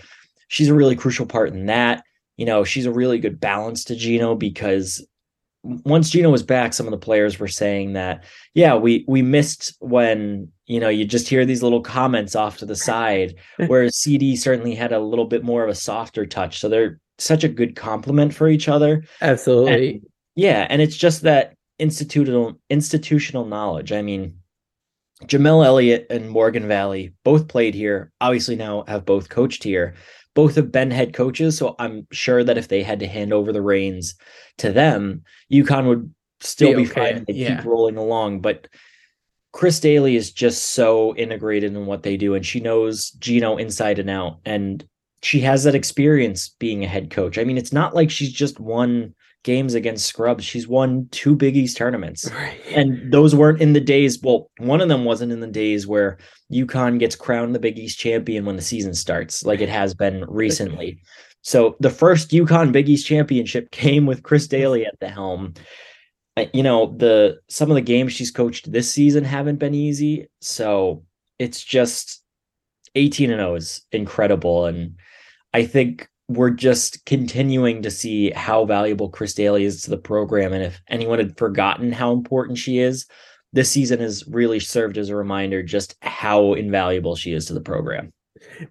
she's 0.49 0.69
a 0.69 0.75
really 0.75 0.97
crucial 0.97 1.27
part 1.27 1.53
in 1.53 1.67
that. 1.67 2.03
You 2.37 2.47
know, 2.47 2.65
she's 2.65 2.87
a 2.87 2.93
really 2.93 3.19
good 3.19 3.39
balance 3.39 3.85
to 3.85 3.97
Geno 3.97 4.35
because 4.35 5.07
once 5.63 6.11
Geno 6.11 6.31
was 6.31 6.43
back, 6.43 6.73
some 6.73 6.87
of 6.87 6.91
the 6.91 6.99
players 6.99 7.39
were 7.39 7.49
saying 7.49 7.93
that, 7.93 8.25
yeah, 8.55 8.75
we 8.75 9.05
we 9.07 9.23
missed 9.23 9.77
when 9.81 10.51
you 10.67 10.81
know 10.81 10.89
you 10.89 11.05
just 11.05 11.29
hear 11.29 11.45
these 11.45 11.63
little 11.63 11.83
comments 11.83 12.35
off 12.35 12.57
to 12.59 12.67
the 12.67 12.77
side, 12.77 13.35
whereas 13.67 13.97
CD 13.97 14.37
certainly 14.37 14.75
had 14.75 14.93
a 14.93 15.01
little 15.01 15.27
bit 15.27 15.45
more 15.45 15.63
of 15.63 15.69
a 15.69 15.75
softer 15.75 16.25
touch. 16.25 16.59
So 16.59 16.69
they're 16.69 16.99
such 17.19 17.45
a 17.45 17.49
good 17.49 17.77
complement 17.77 18.35
for 18.35 18.49
each 18.49 18.69
other. 18.69 19.05
Absolutely. 19.21 19.91
And, 19.91 20.07
yeah, 20.35 20.67
and 20.71 20.81
it's 20.81 20.97
just 20.97 21.23
that 21.23 21.55
institutional 21.81 22.61
institutional 22.69 23.47
knowledge. 23.47 23.91
I 23.93 24.03
mean, 24.03 24.37
Jamelle 25.25 25.67
Elliott 25.67 26.07
and 26.11 26.31
Morgan 26.31 26.69
Valley 26.69 27.15
both 27.25 27.49
played 27.49 27.75
here. 27.75 28.13
Obviously, 28.21 28.57
now 28.57 28.85
have 28.87 29.05
both 29.05 29.29
coached 29.29 29.65
here 29.65 29.95
both 30.35 30.55
have 30.55 30.71
been 30.71 30.91
head 30.91 31.13
coaches, 31.13 31.59
so 31.59 31.75
I'm 31.79 32.07
sure 32.13 32.45
that 32.45 32.59
if 32.59 32.69
they 32.69 32.83
had 32.83 33.01
to 33.01 33.09
hand 33.09 33.33
over 33.33 33.53
the 33.53 33.63
reins 33.63 34.15
to 34.59 34.73
them, 34.73 35.25
UConn 35.53 35.87
would 35.87 36.15
still 36.41 36.71
be, 36.71 36.85
be 36.85 36.91
okay. 36.91 37.15
fine. 37.15 37.25
They 37.27 37.35
yeah. 37.35 37.57
keep 37.57 37.65
rolling 37.65 37.97
along, 37.97 38.41
but 38.41 38.69
Chris 39.53 39.81
Dailey 39.81 40.15
is 40.15 40.31
just 40.31 40.67
so 40.73 41.15
integrated 41.17 41.75
in 41.75 41.87
what 41.87 42.05
they 42.05 42.17
do, 42.17 42.35
and 42.35 42.47
she 42.47 42.61
knows 42.61 43.11
Geno 43.13 43.57
inside 43.57 43.99
and 43.99 44.09
out, 44.09 44.39
and 44.45 44.85
she 45.23 45.41
has 45.41 45.65
that 45.65 45.75
experience 45.75 46.49
being 46.49 46.85
a 46.85 46.89
head 46.89 47.11
coach. 47.11 47.37
I 47.37 47.45
mean, 47.45 47.59
it's 47.59 47.73
not 47.73 47.95
like 47.95 48.11
she's 48.11 48.33
just 48.33 48.61
won 48.61 49.15
games 49.43 49.75
against 49.75 50.07
scrubs. 50.07 50.45
She's 50.45 50.69
won 50.69 51.09
two 51.11 51.35
Big 51.35 51.57
East 51.57 51.77
tournaments. 51.77 52.31
Right. 52.31 52.61
And 52.75 53.13
those 53.13 53.35
weren't 53.35 53.61
in 53.61 53.73
the 53.73 53.81
days, 53.81 54.21
well, 54.23 54.51
one 54.59 54.81
of 54.81 54.89
them 54.89 55.05
wasn't 55.05 55.33
in 55.33 55.41
the 55.41 55.47
days 55.47 55.87
where 55.87 56.19
UConn 56.53 56.99
gets 56.99 57.17
crowned 57.17 57.55
the 57.55 57.61
Big 57.61 57.79
East 57.79 57.99
champion 57.99 58.45
when 58.45 58.57
the 58.57 58.63
season 58.63 58.95
starts, 58.95 59.45
like 59.45 59.61
it 59.61 59.69
has 59.69 59.95
been 59.95 60.25
recently. 60.29 61.01
So 61.43 61.77
the 61.81 61.91
first 61.91 62.31
UConn 62.31 62.73
Big 62.73 62.89
East 62.89 63.07
championship 63.07 63.71
came 63.73 64.07
with 64.07 64.23
Chris 64.23 64.47
Dailey 64.47 64.87
at 64.87 64.99
the 65.01 65.09
helm. 65.09 65.55
Uh, 66.37 66.47
you 66.53 66.63
know, 66.63 66.95
the 66.97 67.39
some 67.49 67.71
of 67.71 67.75
the 67.75 67.81
games 67.81 68.13
she's 68.13 68.31
coached 68.31 68.71
this 68.71 68.91
season 68.93 69.25
haven't 69.25 69.59
been 69.59 69.75
easy. 69.75 70.29
So 70.41 71.05
it's 71.39 71.65
just 71.65 72.23
18 72.95 73.31
and 73.31 73.41
0 73.41 73.55
is 73.55 73.83
incredible. 73.91 74.67
And 74.67 74.97
I 75.55 75.65
think 75.65 76.09
we're 76.31 76.51
just 76.51 77.05
continuing 77.07 77.83
to 77.83 77.91
see 77.91 78.31
how 78.31 78.65
valuable 78.65 79.09
Chris 79.09 79.35
Dailey 79.35 79.63
is 79.63 79.83
to 79.83 79.91
the 79.91 79.99
program. 79.99 80.53
And 80.53 80.63
if 80.63 80.81
anyone 80.87 81.19
had 81.19 81.37
forgotten 81.37 81.91
how 81.91 82.13
important 82.13 82.57
she 82.57 82.79
is, 82.79 83.07
this 83.53 83.69
season 83.69 83.99
has 83.99 84.25
really 84.29 84.61
served 84.61 84.97
as 84.97 85.09
a 85.09 85.17
reminder 85.17 85.61
just 85.61 85.97
how 86.03 86.53
invaluable 86.53 87.17
she 87.17 87.33
is 87.33 87.47
to 87.47 87.53
the 87.53 87.61
program. 87.61 88.13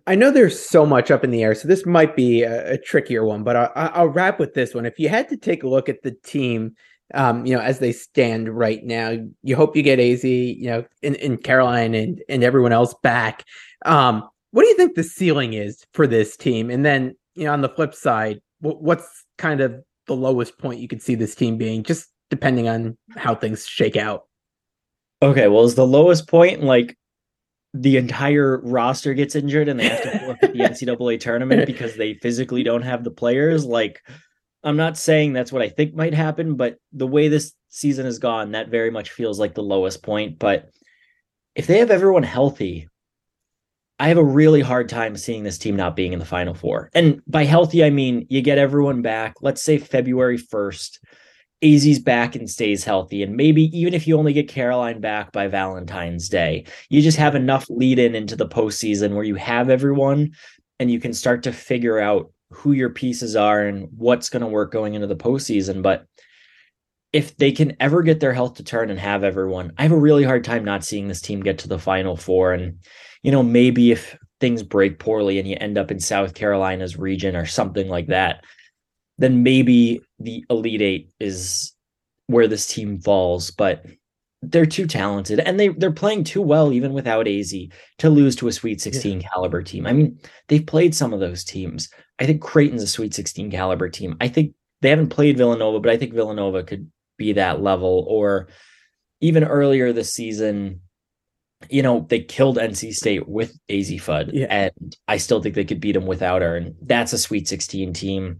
I 0.07 0.15
know 0.15 0.31
there's 0.31 0.57
so 0.57 0.85
much 0.85 1.11
up 1.11 1.25
in 1.25 1.31
the 1.31 1.43
air, 1.43 1.53
so 1.53 1.67
this 1.67 1.85
might 1.85 2.15
be 2.15 2.43
a, 2.43 2.75
a 2.75 2.77
trickier 2.77 3.25
one, 3.25 3.43
but 3.43 3.57
I, 3.75 4.03
will 4.03 4.09
wrap 4.09 4.39
with 4.39 4.53
this 4.53 4.73
one. 4.73 4.85
If 4.85 4.97
you 4.97 5.09
had 5.09 5.27
to 5.27 5.35
take 5.35 5.63
a 5.63 5.69
look 5.69 5.89
at 5.89 6.01
the 6.01 6.11
team, 6.23 6.75
um, 7.13 7.45
you 7.45 7.53
know, 7.53 7.61
as 7.61 7.79
they 7.79 7.91
stand 7.91 8.47
right 8.47 8.81
now, 8.85 9.17
you 9.43 9.57
hope 9.57 9.75
you 9.75 9.83
get 9.83 9.99
Azzi, 9.99 10.55
you 10.57 10.67
know, 10.69 10.85
in 11.01 11.37
Caroline 11.37 11.93
and, 11.93 12.21
and 12.29 12.41
everyone 12.41 12.71
else 12.71 12.95
back. 13.03 13.43
Um, 13.85 14.23
what 14.51 14.63
do 14.63 14.69
you 14.69 14.77
think 14.77 14.95
the 14.95 15.03
ceiling 15.03 15.53
is 15.53 15.85
for 15.93 16.07
this 16.07 16.37
team? 16.37 16.69
And 16.69 16.85
then 16.85 17.15
you 17.35 17.45
know, 17.45 17.53
on 17.53 17.61
the 17.61 17.69
flip 17.69 17.93
side, 17.93 18.41
what's 18.59 19.25
kind 19.37 19.61
of 19.61 19.81
the 20.07 20.15
lowest 20.15 20.57
point 20.57 20.79
you 20.79 20.87
could 20.87 21.01
see 21.01 21.15
this 21.15 21.35
team 21.35 21.57
being, 21.57 21.83
just 21.83 22.07
depending 22.29 22.67
on 22.67 22.97
how 23.15 23.35
things 23.35 23.65
shake 23.65 23.95
out? 23.95 24.23
Okay, 25.21 25.47
well, 25.47 25.63
is 25.63 25.75
the 25.75 25.87
lowest 25.87 26.27
point 26.27 26.63
like 26.63 26.97
the 27.73 27.97
entire 27.97 28.59
roster 28.61 29.13
gets 29.13 29.35
injured 29.35 29.67
and 29.67 29.79
they 29.79 29.87
have 29.87 30.03
to 30.03 30.19
forfeit 30.19 30.53
the 30.53 30.59
NCAA 30.95 31.19
tournament 31.19 31.65
because 31.65 31.95
they 31.95 32.15
physically 32.15 32.63
don't 32.63 32.81
have 32.81 33.03
the 33.03 33.11
players. 33.11 33.65
Like, 33.65 34.01
I'm 34.63 34.77
not 34.77 34.97
saying 34.97 35.33
that's 35.33 35.51
what 35.51 35.61
I 35.61 35.69
think 35.69 35.93
might 35.93 36.13
happen, 36.13 36.55
but 36.55 36.77
the 36.91 37.07
way 37.07 37.27
this 37.27 37.53
season 37.69 38.05
has 38.05 38.19
gone, 38.19 38.51
that 38.51 38.69
very 38.69 38.91
much 38.91 39.11
feels 39.11 39.39
like 39.39 39.53
the 39.53 39.61
lowest 39.61 40.03
point. 40.03 40.39
But 40.39 40.69
if 41.55 41.67
they 41.67 41.79
have 41.79 41.91
everyone 41.91 42.23
healthy, 42.23 42.87
I 43.99 44.07
have 44.07 44.17
a 44.17 44.23
really 44.23 44.61
hard 44.61 44.87
time 44.87 45.17
seeing 45.17 45.43
this 45.43 45.57
team 45.57 45.75
not 45.75 45.95
being 45.95 46.13
in 46.13 46.19
the 46.19 46.25
final 46.25 46.53
four. 46.53 46.89
And 46.93 47.21
by 47.27 47.43
healthy, 47.43 47.83
I 47.83 47.89
mean 47.89 48.25
you 48.29 48.41
get 48.41 48.57
everyone 48.57 49.01
back, 49.01 49.35
let's 49.41 49.61
say 49.61 49.77
February 49.77 50.37
1st. 50.37 50.99
Azzi's 51.61 51.99
back 51.99 52.35
and 52.35 52.49
stays 52.49 52.85
healthy. 52.85 53.21
And 53.21 53.35
maybe 53.35 53.63
even 53.77 53.93
if 53.93 54.07
you 54.07 54.17
only 54.17 54.31
get 54.31 54.47
Caroline 54.47 55.01
back 55.01 55.33
by 55.33 55.47
Valentine's 55.47 56.29
Day, 56.29 56.63
you 56.89 57.01
just 57.01 57.17
have 57.17 57.35
enough 57.35 57.69
lead 57.69 57.99
in 57.99 58.15
into 58.15 58.37
the 58.37 58.47
postseason 58.47 59.13
where 59.13 59.25
you 59.25 59.35
have 59.35 59.69
everyone 59.69 60.31
and 60.79 60.89
you 60.89 61.01
can 61.01 61.13
start 61.13 61.43
to 61.43 61.51
figure 61.51 61.99
out 61.99 62.31
who 62.51 62.71
your 62.71 62.89
pieces 62.89 63.35
are 63.35 63.65
and 63.65 63.89
what's 63.97 64.29
going 64.29 64.41
to 64.41 64.47
work 64.47 64.71
going 64.71 64.93
into 64.93 65.07
the 65.07 65.17
postseason. 65.17 65.81
But 65.81 66.05
if 67.11 67.35
they 67.37 67.51
can 67.51 67.75
ever 67.79 68.03
get 68.03 68.19
their 68.19 68.33
health 68.33 68.55
to 68.55 68.63
turn 68.63 68.89
and 68.89 68.99
have 68.99 69.23
everyone, 69.23 69.73
I 69.77 69.83
have 69.83 69.91
a 69.91 69.97
really 69.97 70.23
hard 70.23 70.43
time 70.43 70.63
not 70.63 70.85
seeing 70.85 71.07
this 71.07 71.21
team 71.21 71.41
get 71.41 71.57
to 71.59 71.67
the 71.67 71.79
final 71.79 72.15
four. 72.15 72.53
And, 72.53 72.79
you 73.23 73.31
know, 73.31 73.41
maybe 73.41 73.91
if 73.91 74.17
things 74.39 74.61
break 74.61 74.99
poorly 74.99 75.39
and 75.39 75.47
you 75.47 75.57
end 75.59 75.77
up 75.77 75.91
in 75.91 75.99
South 75.99 76.33
Carolina's 76.33 76.97
region 76.97 77.35
or 77.35 77.45
something 77.45 77.89
like 77.89 78.07
that, 78.07 78.43
then 79.17 79.43
maybe 79.43 80.01
the 80.19 80.45
Elite 80.49 80.81
Eight 80.81 81.11
is 81.19 81.73
where 82.27 82.47
this 82.47 82.67
team 82.67 82.99
falls. 82.99 83.51
But 83.51 83.85
they're 84.41 84.65
too 84.65 84.87
talented 84.87 85.39
and 85.41 85.59
they 85.59 85.67
they're 85.67 85.91
playing 85.91 86.23
too 86.23 86.41
well 86.41 86.71
even 86.71 86.93
without 86.93 87.25
Azzi 87.25 87.73
to 87.97 88.09
lose 88.09 88.37
to 88.37 88.47
a 88.47 88.53
Sweet 88.53 88.79
16 88.79 89.19
yeah. 89.19 89.27
caliber 89.27 89.61
team. 89.61 89.85
I 89.85 89.91
mean, 89.91 90.17
they've 90.47 90.65
played 90.65 90.95
some 90.95 91.11
of 91.11 91.19
those 91.19 91.43
teams. 91.43 91.89
I 92.19 92.25
think 92.25 92.41
Creighton's 92.41 92.83
a 92.83 92.87
Sweet 92.87 93.13
16 93.13 93.51
caliber 93.51 93.89
team. 93.89 94.15
I 94.21 94.29
think 94.29 94.53
they 94.81 94.89
haven't 94.89 95.09
played 95.09 95.37
Villanova, 95.37 95.79
but 95.79 95.91
I 95.91 95.97
think 95.97 96.13
Villanova 96.13 96.63
could 96.63 96.89
be 97.19 97.33
that 97.33 97.61
level 97.61 98.03
or 98.07 98.47
even 99.21 99.43
earlier 99.43 99.93
this 99.93 100.11
season 100.11 100.81
you 101.69 101.83
know 101.83 102.05
they 102.09 102.21
killed 102.21 102.57
NC 102.57 102.93
State 102.93 103.27
with 103.27 103.53
Azzi 103.69 104.01
Fudd 104.01 104.31
yeah. 104.33 104.47
and 104.49 104.95
I 105.07 105.17
still 105.17 105.41
think 105.41 105.55
they 105.55 105.65
could 105.65 105.81
beat 105.81 105.91
them 105.91 106.05
without 106.05 106.41
her 106.41 106.55
and 106.55 106.75
that's 106.81 107.13
a 107.13 107.17
Sweet 107.17 107.47
16 107.47 107.93
team. 107.93 108.39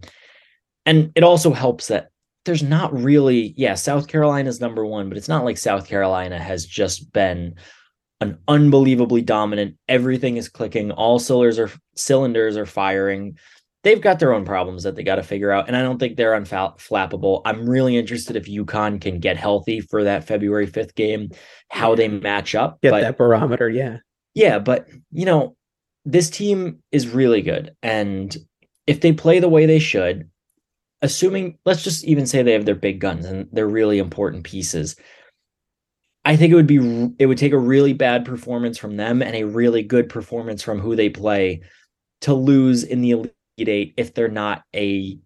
And 0.86 1.12
it 1.14 1.22
also 1.22 1.52
helps 1.52 1.88
that 1.88 2.10
there's 2.44 2.62
not 2.62 2.92
really, 2.98 3.54
yeah, 3.56 3.74
South 3.74 4.08
Carolina's 4.08 4.60
number 4.60 4.84
one, 4.84 5.08
but 5.08 5.18
it's 5.18 5.28
not 5.28 5.44
like 5.44 5.58
South 5.58 5.86
Carolina 5.86 6.38
has 6.38 6.64
just 6.64 7.12
been 7.12 7.56
an 8.20 8.38
unbelievably 8.48 9.22
dominant. 9.22 9.76
Everything 9.88 10.36
is 10.36 10.48
clicking. 10.48 10.90
All 10.90 11.18
cylinders 11.18 11.58
are 11.58 11.70
cylinders 11.96 12.56
are 12.56 12.66
firing. 12.66 13.38
They've 13.82 14.00
got 14.00 14.18
their 14.18 14.34
own 14.34 14.44
problems 14.44 14.82
that 14.82 14.94
they 14.94 15.02
got 15.02 15.16
to 15.16 15.22
figure 15.22 15.50
out, 15.50 15.66
and 15.66 15.76
I 15.76 15.82
don't 15.82 15.98
think 15.98 16.16
they're 16.16 16.38
unflappable. 16.38 17.42
I'm 17.46 17.68
really 17.68 17.96
interested 17.96 18.36
if 18.36 18.44
UConn 18.44 19.00
can 19.00 19.20
get 19.20 19.38
healthy 19.38 19.80
for 19.80 20.04
that 20.04 20.24
February 20.24 20.66
5th 20.66 20.94
game, 20.94 21.30
how 21.70 21.94
they 21.94 22.08
match 22.08 22.54
up. 22.54 22.80
Get 22.82 22.90
but, 22.90 23.00
that 23.00 23.16
barometer, 23.16 23.70
yeah, 23.70 23.98
yeah. 24.34 24.58
But 24.58 24.88
you 25.10 25.24
know, 25.24 25.56
this 26.04 26.28
team 26.28 26.82
is 26.92 27.08
really 27.08 27.40
good, 27.40 27.74
and 27.82 28.36
if 28.86 29.00
they 29.00 29.12
play 29.12 29.38
the 29.38 29.48
way 29.48 29.64
they 29.64 29.78
should, 29.78 30.28
assuming 31.02 31.58
let's 31.64 31.82
just 31.82 32.04
even 32.04 32.26
say 32.26 32.42
they 32.42 32.52
have 32.52 32.66
their 32.66 32.74
big 32.74 33.00
guns 33.00 33.24
and 33.26 33.48
they're 33.52 33.68
really 33.68 33.98
important 33.98 34.44
pieces 34.44 34.96
i 36.24 36.36
think 36.36 36.52
it 36.52 36.54
would 36.54 36.66
be 36.66 37.10
it 37.18 37.26
would 37.26 37.38
take 37.38 37.52
a 37.52 37.58
really 37.58 37.92
bad 37.92 38.24
performance 38.24 38.78
from 38.78 38.96
them 38.96 39.22
and 39.22 39.34
a 39.34 39.44
really 39.44 39.82
good 39.82 40.08
performance 40.08 40.62
from 40.62 40.78
who 40.78 40.94
they 40.94 41.08
play 41.08 41.60
to 42.20 42.34
lose 42.34 42.84
in 42.84 43.00
the 43.00 43.12
elite 43.12 43.34
eight 43.68 43.94
if 43.96 44.14
they're 44.14 44.28
not 44.28 44.62
a 44.74 45.18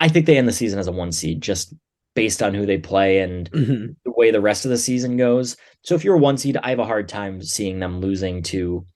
i 0.00 0.08
think 0.08 0.26
they 0.26 0.36
end 0.36 0.48
the 0.48 0.52
season 0.52 0.78
as 0.78 0.86
a 0.86 0.92
one 0.92 1.12
seed 1.12 1.40
just 1.40 1.74
based 2.14 2.42
on 2.42 2.54
who 2.54 2.64
they 2.64 2.78
play 2.78 3.20
and 3.20 3.50
mm-hmm. 3.50 3.92
the 4.04 4.12
way 4.12 4.30
the 4.30 4.40
rest 4.40 4.64
of 4.64 4.70
the 4.70 4.78
season 4.78 5.16
goes 5.16 5.56
so 5.82 5.94
if 5.94 6.04
you're 6.04 6.16
a 6.16 6.18
one 6.18 6.36
seed 6.36 6.56
i 6.62 6.70
have 6.70 6.78
a 6.78 6.84
hard 6.84 7.08
time 7.08 7.42
seeing 7.42 7.80
them 7.80 8.00
losing 8.00 8.42
to 8.42 8.86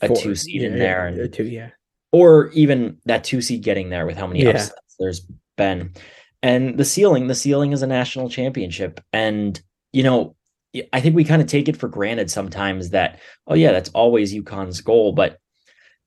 a 0.00 0.08
Four. 0.08 0.16
two 0.16 0.34
seed 0.34 0.62
yeah, 0.62 0.68
in 0.68 0.78
there 0.78 1.06
and 1.06 1.32
two 1.32 1.44
yeah 1.44 1.70
or 2.12 2.50
even 2.50 2.98
that 3.06 3.24
two 3.24 3.40
seed 3.40 3.62
getting 3.62 3.90
there 3.90 4.06
with 4.06 4.16
how 4.16 4.26
many 4.26 4.42
yeah. 4.42 4.50
upsets 4.50 4.96
there's 4.98 5.26
been. 5.56 5.92
And 6.42 6.78
the 6.78 6.84
ceiling, 6.84 7.26
the 7.26 7.34
ceiling 7.34 7.72
is 7.72 7.82
a 7.82 7.86
national 7.86 8.28
championship. 8.28 9.00
And, 9.12 9.60
you 9.92 10.02
know, 10.02 10.36
I 10.92 11.00
think 11.00 11.14
we 11.14 11.24
kind 11.24 11.42
of 11.42 11.48
take 11.48 11.68
it 11.68 11.76
for 11.76 11.88
granted 11.88 12.30
sometimes 12.30 12.90
that, 12.90 13.20
oh, 13.46 13.54
yeah, 13.54 13.72
that's 13.72 13.90
always 13.90 14.34
UConn's 14.34 14.80
goal. 14.80 15.12
But 15.12 15.38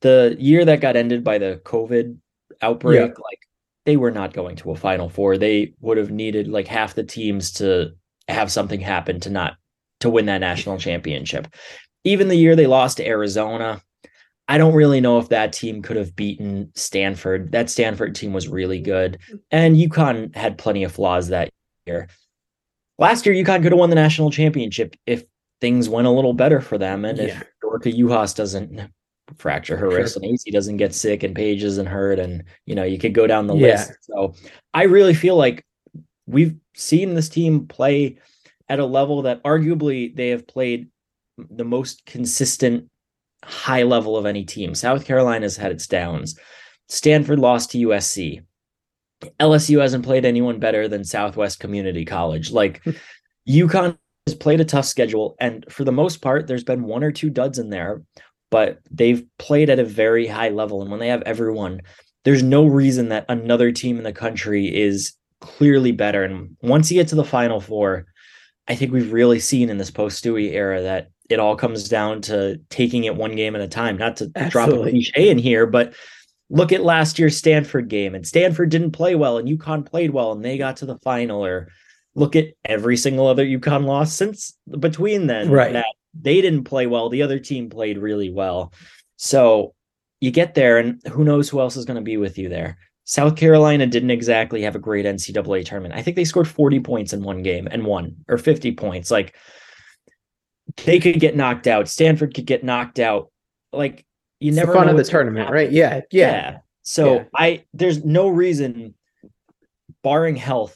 the 0.06 0.36
year 0.38 0.64
that 0.64 0.82
got 0.82 0.96
ended 0.96 1.24
by 1.24 1.40
the 1.40 1.60
COVID 1.66 2.16
outbreak, 2.62 3.00
yeah. 3.00 3.24
like 3.24 3.40
they 3.88 3.98
were 3.98 4.12
not 4.12 4.34
going 4.34 4.56
to 4.58 4.70
a 4.70 4.76
final 4.76 5.10
four. 5.10 5.36
They 5.36 5.74
would 5.80 5.98
have 5.98 6.12
needed 6.12 6.48
like 6.48 6.68
half 6.68 6.94
the 6.94 7.04
teams 7.04 7.52
to 7.54 7.96
have 8.28 8.52
something 8.52 8.80
happen 8.80 9.20
to 9.22 9.32
not 9.32 9.56
to 10.02 10.12
win 10.12 10.28
that 10.28 10.42
national 10.42 10.78
championship. 10.78 11.48
Even 12.04 12.28
the 12.28 12.36
year 12.36 12.56
they 12.56 12.68
lost 12.68 12.98
to 12.98 13.08
Arizona, 13.08 13.82
I 14.48 14.60
don't 14.60 14.76
really 14.76 15.02
know 15.02 15.18
if 15.18 15.30
that 15.30 15.54
team 15.54 15.82
could 15.82 15.98
have 15.98 16.16
beaten 16.16 16.72
Stanford. 16.76 17.52
That 17.52 17.72
Stanford 17.72 18.14
team 18.14 18.32
was 18.32 18.48
really 18.48 18.80
good. 18.80 19.18
And 19.50 19.76
UConn 19.76 20.36
had 20.36 20.60
plenty 20.60 20.84
of 20.84 20.92
flaws 20.92 21.30
that 21.30 21.50
year. 21.88 22.10
Last 23.00 23.26
year, 23.26 23.34
UConn 23.34 23.64
could 23.64 23.72
have 23.72 23.80
won 23.80 23.90
the 23.90 23.96
national 23.96 24.30
championship 24.30 24.96
if 25.08 25.24
things 25.62 25.90
went 25.90 26.06
a 26.06 26.12
little 26.12 26.34
better 26.34 26.62
for 26.62 26.78
them. 26.78 27.06
And 27.06 27.18
yeah. 27.18 27.26
if 27.26 27.44
Dorka 27.64 27.92
Juhász 27.92 28.36
doesn't 28.36 28.92
fracture 29.38 29.76
her 29.78 29.90
sure. 29.90 30.00
wrist 30.00 30.18
and 30.18 30.26
Azzi 30.26 30.52
doesn't 30.52 30.78
get 30.78 30.94
sick 30.94 31.24
and 31.24 31.36
Paige 31.36 31.64
isn't 31.64 31.88
hurt. 31.88 32.20
And, 32.20 32.44
you 32.66 32.76
know, 32.76 32.84
you 32.84 32.98
could 32.98 33.14
go 33.14 33.28
down 33.28 33.48
the 33.48 33.56
yeah. 33.56 33.68
list. 33.68 33.92
So 34.02 34.36
I 34.74 34.84
really 34.84 35.14
feel 35.14 35.36
like 35.36 35.66
we've 36.28 36.56
seen 36.76 37.16
this 37.16 37.30
team 37.30 37.68
play 37.68 38.20
at 38.70 38.80
a 38.80 38.86
level 38.86 39.24
that 39.24 39.44
arguably 39.44 40.16
they 40.16 40.30
have 40.30 40.48
played 40.48 40.90
the 41.38 41.66
most 41.66 42.06
consistent 42.06 42.90
high 43.44 43.84
level 43.84 44.18
of 44.18 44.26
any 44.26 44.44
team. 44.44 44.74
South 44.74 45.06
Carolina's 45.06 45.58
had 45.58 45.72
its 45.72 45.88
downs. 45.88 46.38
Stanford 46.90 47.40
lost 47.40 47.72
to 47.72 47.88
USC. 47.88 48.44
LSU 49.40 49.82
hasn't 49.82 50.06
played 50.06 50.26
anyone 50.26 50.60
better 50.60 50.88
than 50.88 51.04
Southwest 51.04 51.60
Community 51.60 52.06
College. 52.06 52.52
Like 52.52 52.84
UConn 53.50 53.98
has 54.28 54.36
played 54.36 54.62
a 54.62 54.66
tough 54.66 54.86
schedule, 54.86 55.36
and 55.40 55.66
for 55.70 55.84
the 55.84 55.92
most 55.92 56.22
part, 56.22 56.48
there's 56.48 56.64
been 56.64 56.84
one 56.84 57.04
or 57.04 57.12
two 57.12 57.30
duds 57.30 57.60
in 57.60 57.70
there, 57.70 58.02
but 58.56 58.80
they've 58.90 59.28
played 59.38 59.70
at 59.70 59.80
a 59.80 59.84
very 59.84 60.28
high 60.28 60.48
level. 60.48 60.82
And 60.82 60.90
when 60.90 61.02
they 61.02 61.10
have 61.10 61.22
everyone, 61.24 61.82
there's 62.24 62.42
no 62.42 62.66
reason 62.66 63.10
that 63.10 63.26
another 63.28 63.74
team 63.74 63.98
in 63.98 64.06
the 64.06 64.14
country 64.14 64.74
is 64.74 65.12
clearly 65.42 65.92
better. 65.92 66.24
And 66.24 66.56
once 66.62 66.90
you 66.90 66.98
get 66.98 67.10
to 67.10 67.16
the 67.16 67.26
Final 67.26 67.60
Four, 67.60 68.06
I 68.66 68.76
think 68.76 68.94
we've 68.94 69.12
really 69.12 69.42
seen 69.42 69.70
in 69.70 69.78
this 69.78 69.92
post 69.92 70.24
Stewie 70.24 70.54
era 70.54 70.82
that 70.84 71.10
it 71.30 71.38
all 71.38 71.58
comes 71.58 71.90
down 71.90 72.22
to 72.22 72.56
taking 72.70 73.04
it 73.04 73.18
one 73.18 73.36
game 73.36 73.58
at 73.58 73.62
a 73.62 73.68
time. 73.68 73.98
Not 73.98 74.16
to 74.18 74.32
Absolutely. 74.34 74.50
drop 74.50 74.70
a 74.70 74.90
cliche 74.90 75.30
in 75.30 75.38
here, 75.38 75.68
but 75.68 75.94
look 76.50 76.72
at 76.72 76.82
last 76.82 77.20
year's 77.20 77.36
Stanford 77.36 77.90
game, 77.90 78.16
and 78.16 78.26
Stanford 78.26 78.70
didn't 78.70 78.92
play 78.92 79.16
well, 79.16 79.38
and 79.38 79.50
UConn 79.50 79.86
played 79.86 80.12
well, 80.12 80.32
and 80.32 80.46
they 80.46 80.58
got 80.58 80.78
to 80.78 80.86
the 80.86 80.98
final. 81.00 81.46
Or 81.46 81.68
look 82.14 82.38
at 82.38 82.54
every 82.64 82.96
single 82.96 83.28
other 83.28 83.46
UConn 83.46 83.84
loss 83.84 84.14
since 84.14 84.58
between 84.80 85.28
then. 85.28 85.52
Right. 85.52 85.74
That 85.74 85.88
they 86.20 86.42
didn't 86.42 86.64
play 86.64 86.88
well. 86.88 87.10
The 87.10 87.22
other 87.22 87.40
team 87.40 87.70
played 87.70 87.98
really 87.98 88.30
well. 88.30 88.74
So 89.18 89.74
you 90.22 90.32
get 90.32 90.56
there, 90.56 90.78
and 90.78 91.02
who 91.08 91.24
knows 91.24 91.50
who 91.50 91.60
else 91.60 91.76
is 91.76 91.86
going 91.86 91.96
to 91.96 92.02
be 92.02 92.18
with 92.18 92.38
you 92.38 92.50
there. 92.50 92.78
South 93.04 93.36
Carolina 93.36 93.86
didn't 93.86 94.12
exactly 94.12 94.64
have 94.64 94.76
a 94.76 94.80
great 94.80 95.06
NCAA 95.06 95.66
tournament. 95.66 95.94
I 95.94 96.02
think 96.02 96.16
they 96.16 96.26
scored 96.26 96.48
40 96.48 96.80
points 96.80 97.14
in 97.14 97.22
one 97.22 97.44
game 97.44 97.68
and 97.70 97.86
won, 97.86 98.16
or 98.28 98.38
50 98.38 98.72
points. 98.74 99.12
Like 99.12 99.36
they 100.84 101.00
could 101.00 101.20
get 101.20 101.36
knocked 101.36 101.68
out. 101.68 101.88
Stanford 101.88 102.34
could 102.34 102.48
get 102.48 102.64
knocked 102.64 103.00
out. 103.00 103.32
Like 103.72 104.06
you 104.40 104.50
it's 104.50 104.58
never 104.58 104.72
the 104.72 104.80
fun 104.80 104.90
of 104.90 104.98
the 104.98 105.04
tournament, 105.04 105.52
right? 105.52 105.72
Yeah, 105.72 106.02
yeah. 106.12 106.32
yeah. 106.32 106.58
So 106.82 107.16
yeah. 107.16 107.24
I 107.36 107.64
there's 107.74 108.04
no 108.04 108.28
reason, 108.28 108.96
barring 110.04 110.36
health, 110.36 110.76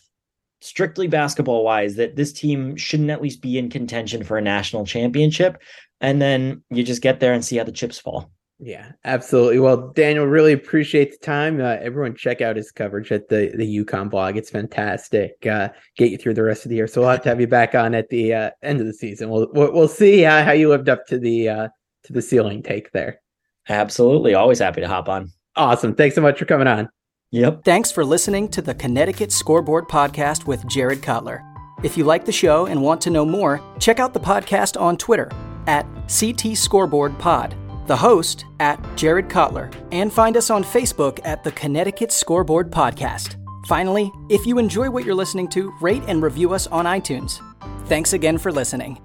strictly 0.62 1.08
basketball 1.08 1.64
wise, 1.64 1.96
that 1.96 2.16
this 2.16 2.34
team 2.34 2.76
shouldn't 2.76 3.10
at 3.10 3.22
least 3.22 3.42
be 3.42 3.58
in 3.58 3.70
contention 3.70 4.24
for 4.24 4.38
a 4.38 4.42
national 4.42 4.86
championship. 4.86 5.62
And 6.02 6.22
then 6.22 6.64
you 6.70 6.84
just 6.84 7.02
get 7.02 7.20
there 7.20 7.34
and 7.34 7.44
see 7.44 7.58
how 7.58 7.64
the 7.64 7.72
chips 7.72 8.00
fall. 8.00 8.32
Yeah, 8.62 8.92
absolutely. 9.06 9.60
Well, 9.60 9.94
Daniel, 9.96 10.26
really 10.26 10.52
appreciate 10.52 11.12
the 11.12 11.26
time. 11.26 11.62
Uh, 11.62 11.78
everyone, 11.80 12.14
check 12.14 12.42
out 12.42 12.58
his 12.58 12.72
coverage 12.72 13.10
at 13.10 13.30
the 13.30 13.54
the 13.56 13.86
UConn 13.86 14.10
blog. 14.10 14.36
It's 14.36 14.50
fantastic. 14.50 15.46
Uh, 15.48 15.70
get 15.96 16.12
you 16.12 16.18
through 16.18 16.34
the 16.34 16.44
rest 16.44 16.66
of 16.66 16.70
the 16.70 16.76
year. 16.76 16.88
So 16.88 17.00
we'll 17.00 17.12
have 17.12 17.22
to 17.24 17.30
have 17.30 17.40
you 17.40 17.48
back 17.48 17.74
on 17.74 17.96
at 17.96 18.10
the 18.10 18.34
uh, 18.34 18.50
end 18.62 18.82
of 18.82 18.86
the 18.86 18.94
season. 18.94 19.30
We'll 19.30 19.48
we'll, 19.54 19.72
we'll 19.72 19.88
see 19.88 20.26
uh, 20.26 20.44
how 20.44 20.52
you 20.52 20.68
lived 20.68 20.90
up 20.90 21.08
to 21.08 21.18
the 21.18 21.48
uh, 21.48 21.68
to 22.04 22.14
the 22.14 22.22
ceiling 22.22 22.62
take 22.62 22.92
there. 22.92 23.22
Absolutely, 23.70 24.34
always 24.34 24.60
happy 24.60 24.82
to 24.82 24.90
hop 24.90 25.08
on. 25.08 25.32
Awesome. 25.56 25.96
Thanks 25.96 26.16
so 26.16 26.22
much 26.22 26.38
for 26.38 26.46
coming 26.46 26.68
on. 26.68 26.90
Yep. 27.32 27.64
Thanks 27.64 27.92
for 27.92 28.04
listening 28.04 28.50
to 28.50 28.62
the 28.62 28.74
Connecticut 28.74 29.32
Scoreboard 29.32 29.88
Podcast 29.88 30.48
with 30.48 30.66
Jared 30.68 31.04
Cutler. 31.04 31.44
If 31.84 31.96
you 31.96 32.04
like 32.04 32.26
the 32.26 32.32
show 32.32 32.66
and 32.66 32.82
want 32.82 33.02
to 33.02 33.10
know 33.10 33.24
more, 33.26 33.62
check 33.80 34.00
out 34.00 34.14
the 34.14 34.20
podcast 34.20 34.80
on 34.80 34.98
Twitter 34.98 35.32
at 35.68 35.86
CT 36.08 36.58
Scoreboard 36.58 37.18
Pod, 37.20 37.56
the 37.86 37.96
host 37.96 38.46
at 38.60 38.84
Jared 38.98 39.30
Cutler, 39.30 39.70
and 39.92 40.12
find 40.12 40.36
us 40.38 40.50
on 40.50 40.64
Facebook 40.64 41.20
at 41.24 41.44
the 41.44 41.52
Connecticut 41.52 42.12
Scoreboard 42.12 42.72
Podcast. 42.72 43.36
Finally, 43.68 44.12
if 44.30 44.46
you 44.48 44.58
enjoy 44.58 44.90
what 44.90 45.06
you're 45.06 45.14
listening 45.14 45.48
to, 45.50 45.72
rate 45.82 46.04
and 46.08 46.24
review 46.24 46.54
us 46.54 46.66
on 46.68 46.86
iTunes. 46.86 47.40
Thanks 47.88 48.14
again 48.14 48.40
for 48.40 48.52
listening. 48.52 49.00